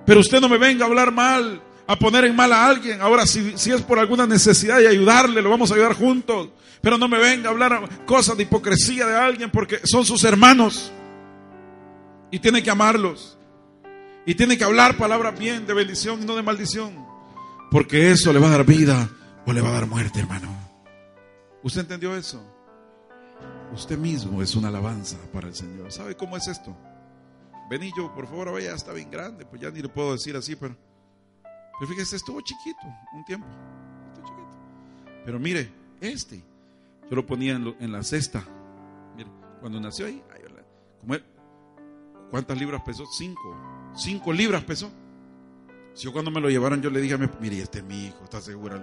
Pero 0.04 0.20
usted 0.20 0.40
no 0.40 0.48
me 0.48 0.58
venga 0.58 0.84
a 0.84 0.88
hablar 0.88 1.12
mal, 1.12 1.62
a 1.86 1.96
poner 1.96 2.24
en 2.24 2.34
mal 2.34 2.52
a 2.52 2.66
alguien. 2.66 3.00
Ahora, 3.00 3.26
si, 3.26 3.56
si 3.56 3.70
es 3.70 3.82
por 3.82 3.98
alguna 3.98 4.26
necesidad 4.26 4.80
y 4.80 4.86
ayudarle, 4.86 5.42
lo 5.42 5.50
vamos 5.50 5.70
a 5.70 5.74
ayudar 5.74 5.94
juntos. 5.94 6.48
Pero 6.80 6.98
no 6.98 7.08
me 7.08 7.18
venga 7.18 7.48
a 7.48 7.52
hablar 7.52 7.88
cosas 8.06 8.36
de 8.36 8.42
hipocresía 8.42 9.06
de 9.06 9.16
alguien 9.16 9.50
porque 9.50 9.80
son 9.84 10.04
sus 10.04 10.24
hermanos. 10.24 10.90
Y 12.30 12.40
tiene 12.40 12.62
que 12.62 12.70
amarlos. 12.70 13.38
Y 14.26 14.34
tiene 14.34 14.58
que 14.58 14.64
hablar 14.64 14.96
palabras 14.96 15.38
bien 15.38 15.66
de 15.66 15.74
bendición 15.74 16.22
y 16.22 16.24
no 16.24 16.34
de 16.34 16.42
maldición. 16.42 17.06
Porque 17.70 18.10
eso 18.10 18.32
le 18.32 18.38
va 18.38 18.48
a 18.48 18.50
dar 18.50 18.66
vida 18.66 19.08
o 19.46 19.52
le 19.52 19.60
va 19.60 19.70
a 19.70 19.72
dar 19.72 19.86
muerte, 19.86 20.20
hermano. 20.20 20.48
¿Usted 21.62 21.82
entendió 21.82 22.16
eso? 22.16 22.42
Usted 23.72 23.96
mismo 23.96 24.42
es 24.42 24.54
una 24.54 24.68
alabanza 24.68 25.16
para 25.32 25.48
el 25.48 25.54
Señor. 25.54 25.90
¿Sabe 25.90 26.16
cómo 26.16 26.36
es 26.36 26.46
esto? 26.48 26.76
Benillo, 27.68 28.14
por 28.14 28.26
favor, 28.26 28.52
vaya, 28.52 28.74
está 28.74 28.92
bien 28.92 29.10
grande, 29.10 29.46
pues 29.46 29.60
ya 29.60 29.70
ni 29.70 29.80
le 29.80 29.88
puedo 29.88 30.12
decir 30.12 30.36
así, 30.36 30.56
pero, 30.56 30.76
pero 31.78 31.90
fíjese, 31.90 32.16
estuvo 32.16 32.40
chiquito 32.40 32.80
un 33.14 33.24
tiempo. 33.24 33.46
Estuvo 34.08 34.26
chiquito. 34.26 35.22
Pero 35.24 35.38
mire, 35.38 35.72
este, 36.00 36.42
yo 37.08 37.16
lo 37.16 37.24
ponía 37.24 37.54
en, 37.54 37.92
la 37.92 38.02
cesta. 38.02 38.44
Mire, 39.16 39.30
cuando 39.60 39.80
nació 39.80 40.06
ahí, 40.06 40.22
como 41.00 41.16
¿cuántas 42.30 42.58
libras 42.58 42.82
pesó? 42.82 43.04
Cinco. 43.06 43.56
Cinco 43.96 44.32
libras 44.32 44.64
pesó. 44.64 44.90
Si 45.94 46.04
yo 46.04 46.12
cuando 46.12 46.30
me 46.30 46.40
lo 46.40 46.48
llevaron, 46.48 46.80
yo 46.80 46.90
le 46.90 47.00
dije 47.00 47.14
a 47.14 47.18
mi, 47.18 47.28
mire, 47.40 47.60
este 47.60 47.78
es 47.78 47.84
mi 47.84 48.06
hijo, 48.06 48.24
¿está 48.24 48.40
segura? 48.40 48.82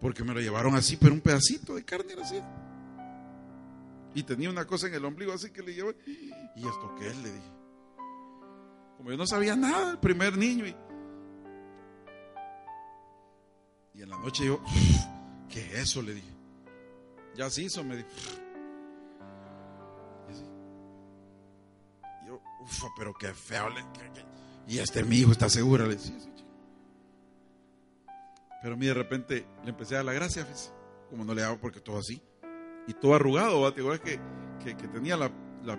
Porque 0.00 0.24
me 0.24 0.32
lo 0.32 0.40
llevaron 0.40 0.74
así, 0.74 0.96
pero 0.96 1.12
un 1.12 1.20
pedacito 1.20 1.74
de 1.74 1.84
carne 1.84 2.14
era 2.14 2.22
así. 2.22 2.40
Y 4.14 4.22
tenía 4.24 4.50
una 4.50 4.66
cosa 4.66 4.88
en 4.88 4.94
el 4.94 5.04
ombligo 5.04 5.32
así 5.32 5.50
que 5.50 5.62
le 5.62 5.74
llevo. 5.74 5.92
¿Y 6.56 6.66
esto 6.66 6.94
qué 6.98 7.08
es? 7.08 7.16
Le 7.18 7.32
dije. 7.32 7.52
Como 8.96 9.10
yo 9.10 9.16
no 9.16 9.26
sabía 9.26 9.56
nada, 9.56 9.92
el 9.92 9.98
primer 9.98 10.36
niño. 10.36 10.66
Y, 10.66 10.76
y 13.94 14.02
en 14.02 14.10
la 14.10 14.18
noche 14.18 14.46
yo, 14.46 14.60
¿qué 15.48 15.60
es 15.60 15.74
eso? 15.74 16.02
Le 16.02 16.14
dije. 16.14 16.32
Ya 17.36 17.48
se 17.48 17.62
hizo, 17.62 17.84
me 17.84 17.96
dijo. 17.98 18.08
Yo, 22.26 22.42
ufa, 22.62 22.88
pero 22.98 23.14
qué 23.14 23.32
feo. 23.32 23.68
y 24.66 24.78
este 24.78 25.04
mi 25.04 25.18
hijo 25.18 25.30
está 25.30 25.48
seguro. 25.48 25.86
Le 25.86 25.96
dije, 25.96 26.12
Pero 28.60 28.74
a 28.74 28.76
mí 28.76 28.86
de 28.86 28.94
repente 28.94 29.46
le 29.62 29.70
empecé 29.70 29.94
a 29.94 29.98
dar 29.98 30.06
la 30.06 30.12
gracia, 30.14 30.46
como 31.08 31.24
no 31.24 31.32
le 31.32 31.44
hago 31.44 31.58
porque 31.58 31.80
todo 31.80 31.98
así 31.98 32.20
y 32.90 32.94
todo 32.94 33.14
arrugado, 33.14 33.72
¿te 33.72 33.82
acuerdas 33.82 34.00
que, 34.00 34.18
que, 34.74 34.88
tenía 34.88 35.16
la, 35.16 35.30
la, 35.64 35.78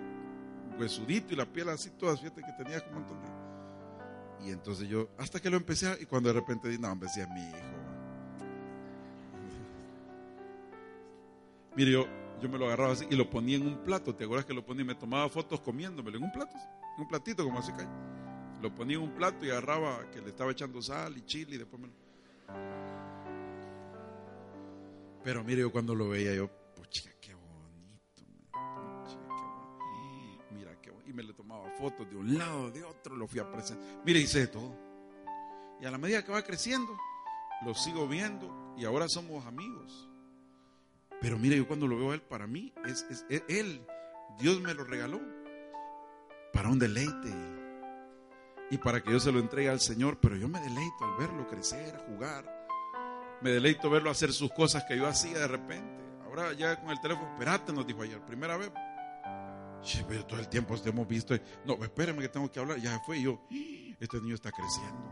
huesudito 0.78 1.34
y 1.34 1.36
la 1.36 1.44
piel 1.44 1.68
así 1.68 1.90
toda, 1.90 2.16
fíjate 2.16 2.40
que 2.40 2.52
tenía 2.52 2.80
como 2.80 3.00
un. 3.00 3.06
Y 4.46 4.50
entonces 4.50 4.88
yo, 4.88 5.10
hasta 5.18 5.38
que 5.38 5.50
lo 5.50 5.58
empecé, 5.58 5.94
y 6.00 6.06
cuando 6.06 6.30
de 6.30 6.40
repente 6.40 6.68
dije, 6.68 6.80
no, 6.80 6.90
hombre, 6.90 7.10
si 7.10 7.20
es 7.20 7.28
mi 7.28 7.42
hijo. 7.42 7.58
Mire, 11.76 11.92
yo, 11.92 12.06
me 12.48 12.56
lo 12.56 12.64
agarraba 12.64 12.94
así 12.94 13.06
y 13.10 13.14
lo 13.14 13.28
ponía 13.28 13.56
en 13.56 13.66
un 13.66 13.84
plato, 13.84 14.14
¿te 14.14 14.24
acuerdas 14.24 14.46
que 14.46 14.54
lo 14.54 14.64
ponía? 14.64 14.86
Me 14.86 14.94
tomaba 14.94 15.28
fotos 15.28 15.60
comiéndomelo 15.60 16.16
en 16.16 16.24
un 16.24 16.32
plato, 16.32 16.56
en 16.96 17.02
un 17.02 17.08
platito 17.08 17.44
como 17.44 17.58
así 17.58 17.72
cae. 17.72 17.86
Lo 18.62 18.74
ponía 18.74 18.96
en 18.96 19.02
un 19.02 19.14
plato 19.14 19.44
y 19.44 19.50
agarraba 19.50 20.10
que 20.10 20.22
le 20.22 20.30
estaba 20.30 20.50
echando 20.50 20.80
sal 20.80 21.14
y 21.18 21.26
chile 21.26 21.56
y 21.56 21.58
después 21.58 21.78
me 21.78 21.88
lo... 21.88 21.94
Pero 25.22 25.44
mire, 25.44 25.60
yo 25.60 25.70
cuando 25.70 25.94
lo 25.94 26.08
veía, 26.08 26.34
yo 26.34 26.61
me 31.12 31.22
le 31.22 31.32
tomaba 31.32 31.68
fotos 31.78 32.08
de 32.08 32.16
un 32.16 32.36
lado, 32.36 32.70
de 32.70 32.82
otro, 32.84 33.14
lo 33.14 33.26
fui 33.26 33.40
a 33.40 33.50
presentar. 33.50 34.02
Mire, 34.04 34.20
hice 34.20 34.46
todo. 34.46 34.74
Y 35.80 35.84
a 35.86 35.90
la 35.90 35.98
medida 35.98 36.24
que 36.24 36.32
va 36.32 36.42
creciendo, 36.42 36.96
lo 37.64 37.74
sigo 37.74 38.06
viendo 38.08 38.74
y 38.76 38.84
ahora 38.84 39.08
somos 39.08 39.44
amigos. 39.46 40.08
Pero 41.20 41.38
mire, 41.38 41.56
yo 41.56 41.66
cuando 41.66 41.86
lo 41.86 41.96
veo 41.96 42.10
a 42.10 42.14
él, 42.14 42.22
para 42.22 42.46
mí, 42.46 42.72
es, 42.84 43.24
él, 43.48 43.84
Dios 44.38 44.60
me 44.60 44.74
lo 44.74 44.84
regaló 44.84 45.20
para 46.52 46.68
un 46.68 46.78
deleite 46.78 47.32
y 48.70 48.78
para 48.78 49.02
que 49.02 49.12
yo 49.12 49.20
se 49.20 49.30
lo 49.30 49.38
entregue 49.38 49.68
al 49.68 49.80
Señor. 49.80 50.18
Pero 50.20 50.36
yo 50.36 50.48
me 50.48 50.60
deleito 50.60 51.04
al 51.04 51.16
verlo 51.18 51.46
crecer, 51.46 51.96
jugar. 52.08 52.44
Me 53.40 53.50
deleito 53.50 53.90
verlo 53.90 54.10
hacer 54.10 54.32
sus 54.32 54.52
cosas 54.52 54.84
que 54.88 54.96
yo 54.96 55.06
hacía 55.06 55.38
de 55.38 55.48
repente. 55.48 56.02
Ahora 56.24 56.52
ya 56.54 56.80
con 56.80 56.90
el 56.90 57.00
teléfono, 57.00 57.28
espérate, 57.32 57.72
nos 57.72 57.86
dijo 57.86 58.02
ayer, 58.02 58.20
primera 58.24 58.56
vez 58.56 58.70
pero 60.08 60.24
todo 60.26 60.40
el 60.40 60.48
tiempo 60.48 60.76
hemos 60.84 61.08
visto, 61.08 61.34
no, 61.64 61.74
espérame 61.82 62.18
que 62.20 62.28
tengo 62.28 62.50
que 62.50 62.60
hablar, 62.60 62.78
ya 62.78 63.00
fue, 63.00 63.18
y 63.18 63.24
yo, 63.24 63.40
este 63.98 64.20
niño 64.20 64.34
está 64.34 64.50
creciendo. 64.52 65.02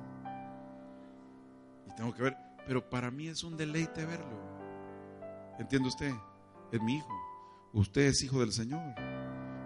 Y 1.88 1.94
tengo 1.96 2.14
que 2.14 2.22
ver, 2.22 2.36
pero 2.66 2.88
para 2.88 3.10
mí 3.10 3.28
es 3.28 3.42
un 3.42 3.56
deleite 3.56 4.04
verlo. 4.04 4.50
¿Entiende 5.58 5.88
usted? 5.88 6.12
Es 6.72 6.80
mi 6.80 6.96
hijo. 6.96 7.08
Usted 7.72 8.02
es 8.02 8.22
hijo 8.22 8.40
del 8.40 8.52
Señor. 8.52 8.94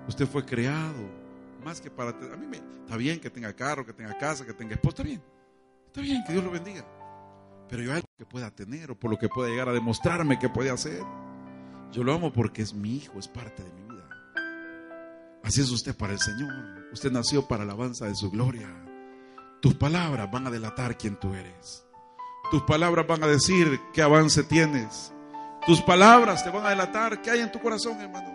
Usted 0.08 0.26
fue 0.26 0.44
creado 0.44 1.24
más 1.62 1.80
que 1.80 1.90
para... 1.90 2.10
A 2.10 2.36
mí 2.36 2.46
me, 2.46 2.56
está 2.56 2.96
bien 2.96 3.20
que 3.20 3.30
tenga 3.30 3.52
carro, 3.54 3.86
que 3.86 3.92
tenga 3.92 4.16
casa, 4.18 4.44
que 4.44 4.52
tenga 4.52 4.74
esposa, 4.74 4.96
está 4.96 5.02
bien. 5.02 5.22
Está 5.86 6.00
bien, 6.00 6.24
que 6.24 6.32
Dios 6.32 6.44
lo 6.44 6.50
bendiga. 6.50 6.84
Pero 7.68 7.82
yo 7.82 7.92
algo 7.92 8.06
que 8.18 8.26
pueda 8.26 8.50
tener 8.50 8.90
o 8.90 8.98
por 8.98 9.10
lo 9.10 9.18
que 9.18 9.28
pueda 9.28 9.48
llegar 9.48 9.68
a 9.68 9.72
demostrarme 9.72 10.38
que 10.38 10.48
puede 10.48 10.70
hacer. 10.70 11.02
Yo 11.92 12.02
lo 12.04 12.12
amo 12.12 12.32
porque 12.32 12.62
es 12.62 12.74
mi 12.74 12.96
hijo, 12.96 13.18
es 13.18 13.28
parte 13.28 13.62
de 13.62 13.72
mí. 13.72 13.84
Así 15.44 15.60
es 15.60 15.70
usted 15.70 15.94
para 15.94 16.14
el 16.14 16.18
Señor. 16.18 16.52
Usted 16.92 17.12
nació 17.12 17.46
para 17.46 17.64
la 17.64 17.74
alabanza 17.74 18.06
de 18.06 18.14
su 18.14 18.30
gloria. 18.30 18.68
Tus 19.60 19.74
palabras 19.74 20.30
van 20.30 20.46
a 20.46 20.50
delatar 20.50 20.96
quién 20.96 21.16
tú 21.16 21.34
eres. 21.34 21.84
Tus 22.50 22.62
palabras 22.62 23.06
van 23.06 23.22
a 23.22 23.26
decir 23.26 23.78
qué 23.92 24.02
avance 24.02 24.42
tienes. 24.42 25.12
Tus 25.66 25.82
palabras 25.82 26.44
te 26.44 26.50
van 26.50 26.66
a 26.66 26.70
delatar 26.70 27.20
qué 27.20 27.30
hay 27.30 27.40
en 27.40 27.52
tu 27.52 27.60
corazón, 27.60 28.00
hermano. 28.00 28.32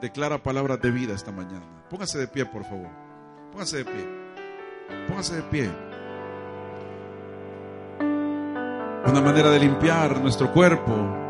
Declara 0.00 0.42
palabras 0.42 0.80
de 0.80 0.90
vida 0.90 1.14
esta 1.14 1.32
mañana. 1.32 1.84
Póngase 1.88 2.18
de 2.18 2.28
pie, 2.28 2.44
por 2.46 2.64
favor. 2.64 2.90
Póngase 3.52 3.78
de 3.78 3.84
pie. 3.84 4.06
Póngase 5.08 5.36
de 5.36 5.42
pie. 5.44 5.70
Una 9.06 9.20
manera 9.22 9.50
de 9.50 9.60
limpiar 9.60 10.20
nuestro 10.20 10.52
cuerpo 10.52 11.27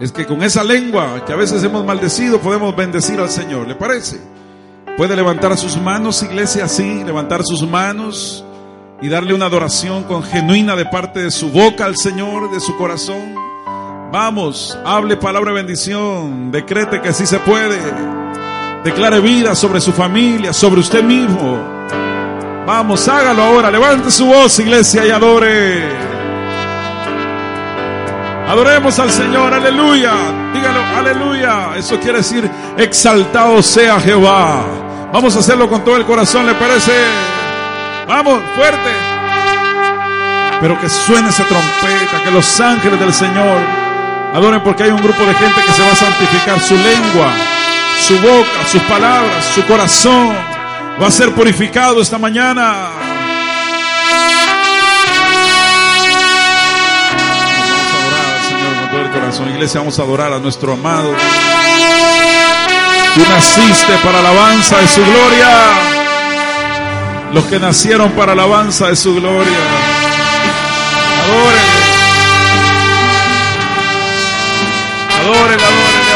es 0.00 0.12
que 0.12 0.26
con 0.26 0.42
esa 0.42 0.62
lengua 0.62 1.24
que 1.24 1.32
a 1.32 1.36
veces 1.36 1.62
hemos 1.64 1.84
maldecido 1.84 2.40
podemos 2.40 2.76
bendecir 2.76 3.18
al 3.18 3.30
Señor. 3.30 3.66
¿Le 3.66 3.74
parece? 3.74 4.20
Puede 4.96 5.16
levantar 5.16 5.56
sus 5.56 5.76
manos, 5.76 6.22
iglesia, 6.22 6.64
así, 6.64 7.04
levantar 7.04 7.42
sus 7.44 7.66
manos 7.66 8.44
y 9.00 9.08
darle 9.08 9.34
una 9.34 9.46
adoración 9.46 10.04
con 10.04 10.22
genuina 10.22 10.74
de 10.76 10.86
parte 10.86 11.22
de 11.22 11.30
su 11.30 11.50
boca 11.50 11.84
al 11.84 11.96
Señor, 11.96 12.50
de 12.50 12.60
su 12.60 12.76
corazón. 12.76 13.34
Vamos, 14.12 14.78
hable 14.84 15.16
palabra 15.16 15.50
de 15.50 15.56
bendición, 15.56 16.50
decrete 16.50 17.00
que 17.00 17.08
así 17.10 17.26
se 17.26 17.38
puede. 17.40 17.78
Declare 18.84 19.20
vida 19.20 19.54
sobre 19.54 19.80
su 19.80 19.92
familia, 19.92 20.52
sobre 20.52 20.80
usted 20.80 21.02
mismo. 21.02 21.58
Vamos, 22.66 23.06
hágalo 23.08 23.42
ahora, 23.42 23.70
levante 23.70 24.10
su 24.10 24.26
voz, 24.26 24.58
iglesia, 24.58 25.06
y 25.06 25.10
adore. 25.10 26.05
Adoremos 28.48 28.98
al 29.00 29.10
Señor, 29.10 29.52
aleluya. 29.52 30.12
Dígalo, 30.54 30.80
aleluya. 30.96 31.76
Eso 31.76 31.98
quiere 31.98 32.18
decir, 32.18 32.48
exaltado 32.76 33.60
sea 33.60 34.00
Jehová. 34.00 34.64
Vamos 35.12 35.34
a 35.34 35.40
hacerlo 35.40 35.68
con 35.68 35.84
todo 35.84 35.96
el 35.96 36.04
corazón, 36.04 36.46
¿le 36.46 36.54
parece? 36.54 36.92
Vamos, 38.06 38.40
fuerte. 38.54 38.90
Pero 40.60 40.80
que 40.80 40.88
suene 40.88 41.28
esa 41.28 41.44
trompeta, 41.44 42.22
que 42.24 42.30
los 42.30 42.60
ángeles 42.60 43.00
del 43.00 43.12
Señor 43.12 43.58
adoren 44.32 44.62
porque 44.62 44.84
hay 44.84 44.90
un 44.90 45.02
grupo 45.02 45.24
de 45.24 45.34
gente 45.34 45.60
que 45.66 45.72
se 45.72 45.82
va 45.82 45.92
a 45.92 45.96
santificar. 45.96 46.60
Su 46.60 46.74
lengua, 46.76 47.32
su 48.00 48.14
boca, 48.20 48.66
sus 48.70 48.82
palabras, 48.82 49.44
su 49.54 49.64
corazón 49.66 50.34
va 51.02 51.08
a 51.08 51.10
ser 51.10 51.32
purificado 51.32 52.00
esta 52.00 52.18
mañana. 52.18 53.05
Corazón. 59.36 59.54
Iglesia, 59.54 59.80
vamos 59.80 59.98
a 59.98 60.02
adorar 60.02 60.32
a 60.32 60.38
nuestro 60.38 60.72
amado. 60.72 61.14
Tú 63.14 63.20
naciste 63.28 63.92
para 64.02 64.18
alabanza 64.20 64.78
de 64.78 64.88
su 64.88 65.04
gloria. 65.04 65.48
Los 67.32 67.44
que 67.44 67.58
nacieron 67.58 68.12
para 68.12 68.32
alabanza 68.32 68.88
de 68.88 68.96
su 68.96 69.14
gloria. 69.14 69.58
Adórenle. 71.24 71.76
Adórenle, 75.20 75.64
adórenle, 75.64 76.12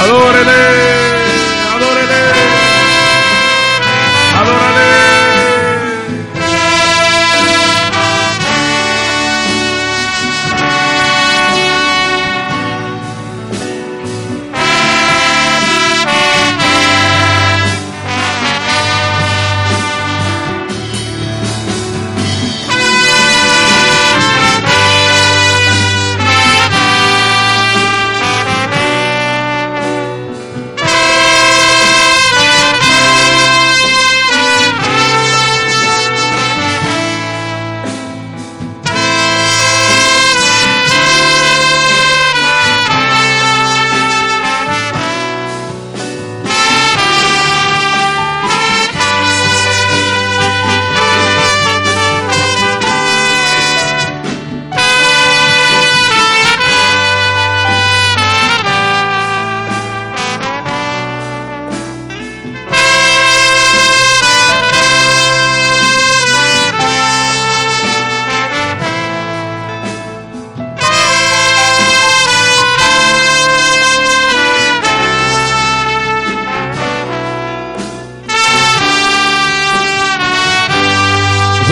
adórenle. 0.00 0.46
Adórenle. 0.50 1.01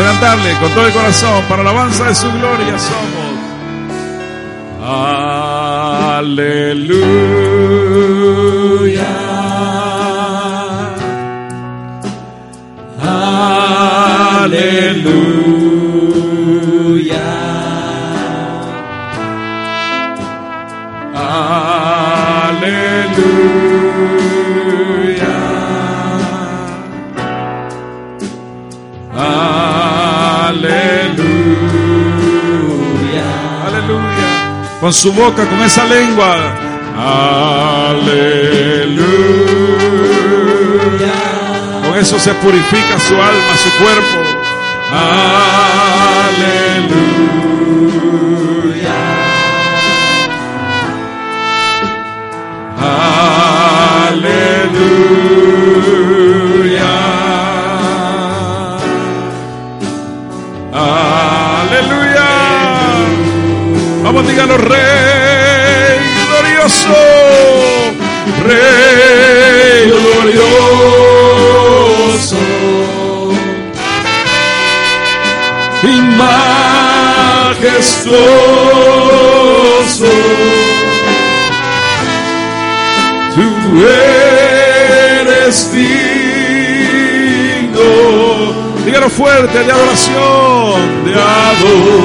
Quieran 0.01 0.19
darle 0.19 0.57
con 0.59 0.71
todo 0.73 0.87
el 0.87 0.93
corazón 0.95 1.45
para 1.47 1.63
la 1.63 1.73
alabanza 1.73 2.07
de 2.07 2.15
su 2.15 2.27
gloria 2.33 2.79
somos. 2.79 3.37
Aleluya. 6.17 6.57
Aleluya. 14.43 15.30
Con 34.91 34.95
su 34.97 35.13
boca, 35.13 35.47
con 35.49 35.63
esa 35.63 35.85
lengua. 35.85 36.53
Aleluya. 37.91 38.25
Con 41.87 41.97
eso 41.97 42.19
se 42.19 42.35
purifica 42.35 42.99
su 42.99 43.15
alma, 43.15 43.57
su 43.63 43.71
cuerpo. 43.79 44.19
Aleluya. 46.27 47.10
Dígalo, 64.51 64.57
Rey 64.57 66.01
glorioso. 66.27 66.97
Rey 68.45 69.91
glorioso. 70.23 70.51
Y 75.83 76.01
majestuoso. 76.17 77.61
Tú 83.35 83.47
eres 83.87 85.73
digno. 85.73 86.10
Dígalo 89.01 89.17
fuerte, 89.17 89.59
de 89.65 89.73
adoración, 89.73 91.05
de 91.07 91.15
adoración. 91.15 91.97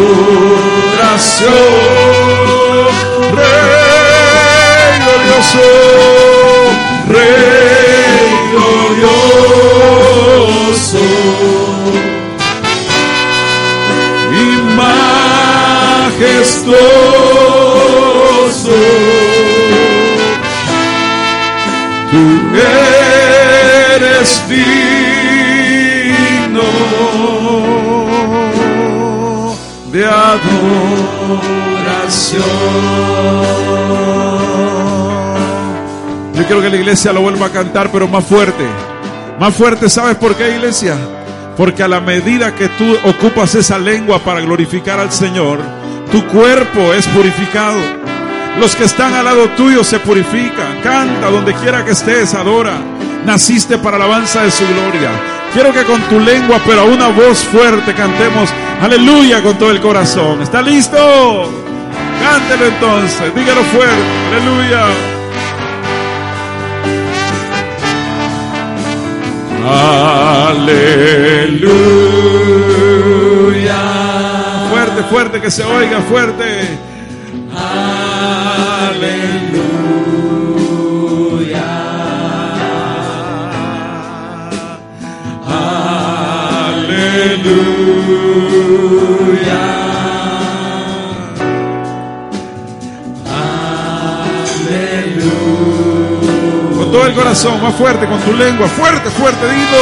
Rey 3.35 4.91
glorioso, 5.03 5.67
Rey 7.09 8.31
glorioso. 8.53 9.35
Y 14.31 14.43
majestuoso. 14.77 16.39
Tú 22.09 22.23
eres 23.85 24.29
digno 24.47 25.14
adoración. 30.06 30.66
Yo 36.34 36.45
quiero 36.45 36.62
que 36.62 36.70
la 36.70 36.76
iglesia 36.76 37.14
lo 37.14 37.22
vuelva 37.22 37.47
a 37.47 37.51
cantar, 37.51 37.89
pero 37.91 38.08
más 38.08 38.26
fuerte. 38.26 38.66
Más 39.39 39.53
fuerte, 39.56 39.89
¿sabes 39.89 40.16
por 40.16 40.36
qué, 40.36 40.56
iglesia? 40.56 40.95
Porque 41.58 41.84
a 41.84 41.88
la 41.88 42.01
medida 42.01 42.53
que 42.53 42.68
tú 42.70 42.97
ocupas 43.06 43.56
esa 43.56 43.80
lengua 43.80 44.20
para 44.20 44.41
glorificar 44.41 44.99
al 44.99 45.12
Señor, 45.12 45.60
tu 46.12 46.26
cuerpo 46.28 46.93
es 46.93 47.08
purificado. 47.08 47.78
Los 48.60 48.76
que 48.76 48.86
están 48.86 49.14
al 49.14 49.26
lado 49.26 49.49
tuyo 49.49 49.84
se 49.84 49.99
purifican. 49.99 50.82
Canta 50.82 51.30
donde 51.30 51.53
quiera 51.53 51.84
que 51.84 51.91
estés, 51.91 52.34
adora. 52.34 52.78
Naciste 53.26 53.78
para 53.78 53.97
la 53.97 54.06
alabanza 54.06 54.43
de 54.43 54.51
su 54.51 54.66
gloria. 54.66 55.34
Quiero 55.56 55.72
que 55.72 55.86
con 55.86 56.01
tu 56.10 56.20
lengua, 56.20 56.60
pero 56.68 56.82
a 56.82 56.84
una 56.84 57.08
voz 57.08 57.45
fuerte, 57.45 57.93
cantemos 57.93 58.49
aleluya 58.82 59.41
con 59.41 59.58
todo 59.58 59.72
el 59.72 59.80
corazón. 59.80 60.41
¿Está 60.41 60.62
listo? 60.62 60.97
Cántelo 62.22 62.66
entonces, 62.66 63.34
dígalo 63.34 63.64
fuerte, 63.64 63.95
aleluya. 64.34 64.86
Aleluya. 70.45 70.99
Fuerte, 74.70 75.03
fuerte, 75.10 75.39
que 75.39 75.49
se 75.49 75.64
oiga 75.64 76.01
fuerte. 76.01 76.78
El 97.05 97.13
corazón, 97.13 97.61
más 97.61 97.75
fuerte, 97.75 98.07
con 98.07 98.19
tu 98.21 98.33
lengua, 98.33 98.67
fuerte, 98.67 99.09
fuerte, 99.11 99.45
digo. 99.47 99.77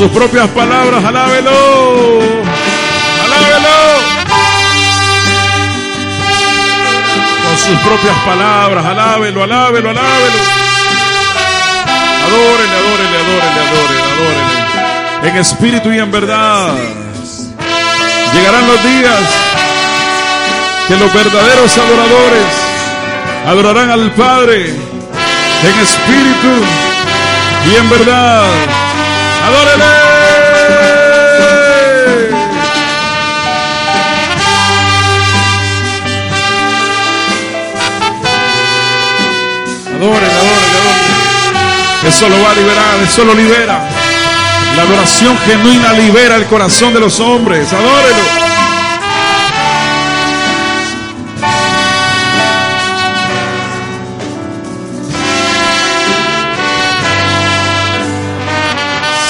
Sus 0.00 0.10
propias 0.12 0.48
palabras, 0.48 1.04
alábelo. 1.04 1.50
Alábelo. 3.22 3.68
con 7.44 7.58
sus 7.58 7.78
propias 7.80 8.16
palabras. 8.24 8.86
Alábelo, 8.86 9.42
alábelo, 9.42 9.90
alábelo. 9.90 10.40
Adórele, 12.24 12.76
adórele, 12.80 13.16
adórele, 13.18 13.60
adórele, 13.68 14.02
adórele. 14.02 15.28
En 15.28 15.36
espíritu 15.36 15.92
y 15.92 15.98
en 15.98 16.10
verdad. 16.10 16.72
Llegarán 18.32 18.66
los 18.68 18.82
días 18.82 19.20
que 20.88 20.96
los 20.96 21.12
verdaderos 21.12 21.76
adoradores 21.76 22.46
adorarán 23.46 23.90
al 23.90 24.10
Padre 24.12 24.70
en 24.70 25.78
espíritu 25.78 26.64
y 27.70 27.76
en 27.76 27.90
verdad. 27.90 28.79
¡Adórele! 29.44 29.84
Adoren, 40.00 40.30
adoren, 40.30 40.70
adoren. 40.80 42.08
Eso 42.08 42.28
lo 42.28 42.42
va 42.42 42.50
a 42.50 42.54
liberar, 42.54 43.00
eso 43.02 43.24
lo 43.24 43.34
libera. 43.34 43.88
La 44.76 44.82
adoración 44.82 45.36
genuina 45.38 45.92
libera 45.92 46.36
el 46.36 46.46
corazón 46.46 46.94
de 46.94 47.00
los 47.00 47.20
hombres. 47.20 47.72
Adórenlo. 47.72 48.39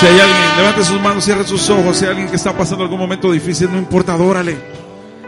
Si 0.01 0.07
hay 0.07 0.19
alguien, 0.19 0.57
levante 0.57 0.83
sus 0.83 0.99
manos, 0.99 1.23
cierre 1.23 1.45
sus 1.45 1.69
ojos. 1.69 1.99
Si 1.99 2.07
hay 2.07 2.13
alguien 2.13 2.31
que 2.31 2.37
está 2.37 2.57
pasando 2.57 2.85
algún 2.85 2.99
momento 2.99 3.31
difícil, 3.31 3.71
no 3.71 3.77
importa, 3.77 4.15
adórale. 4.15 4.57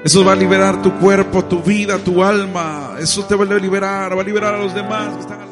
Eso 0.02 0.24
va 0.24 0.32
a 0.32 0.34
liberar 0.34 0.80
tu 0.80 0.98
cuerpo, 0.98 1.44
tu 1.44 1.62
vida, 1.62 1.98
tu 1.98 2.24
alma. 2.24 2.94
Eso 2.98 3.22
te 3.26 3.34
va 3.34 3.44
a 3.44 3.58
liberar, 3.58 4.16
va 4.16 4.22
a 4.22 4.24
liberar 4.24 4.54
a 4.54 4.58
los 4.58 4.74
demás 4.74 5.14
que 5.14 5.20
están. 5.20 5.51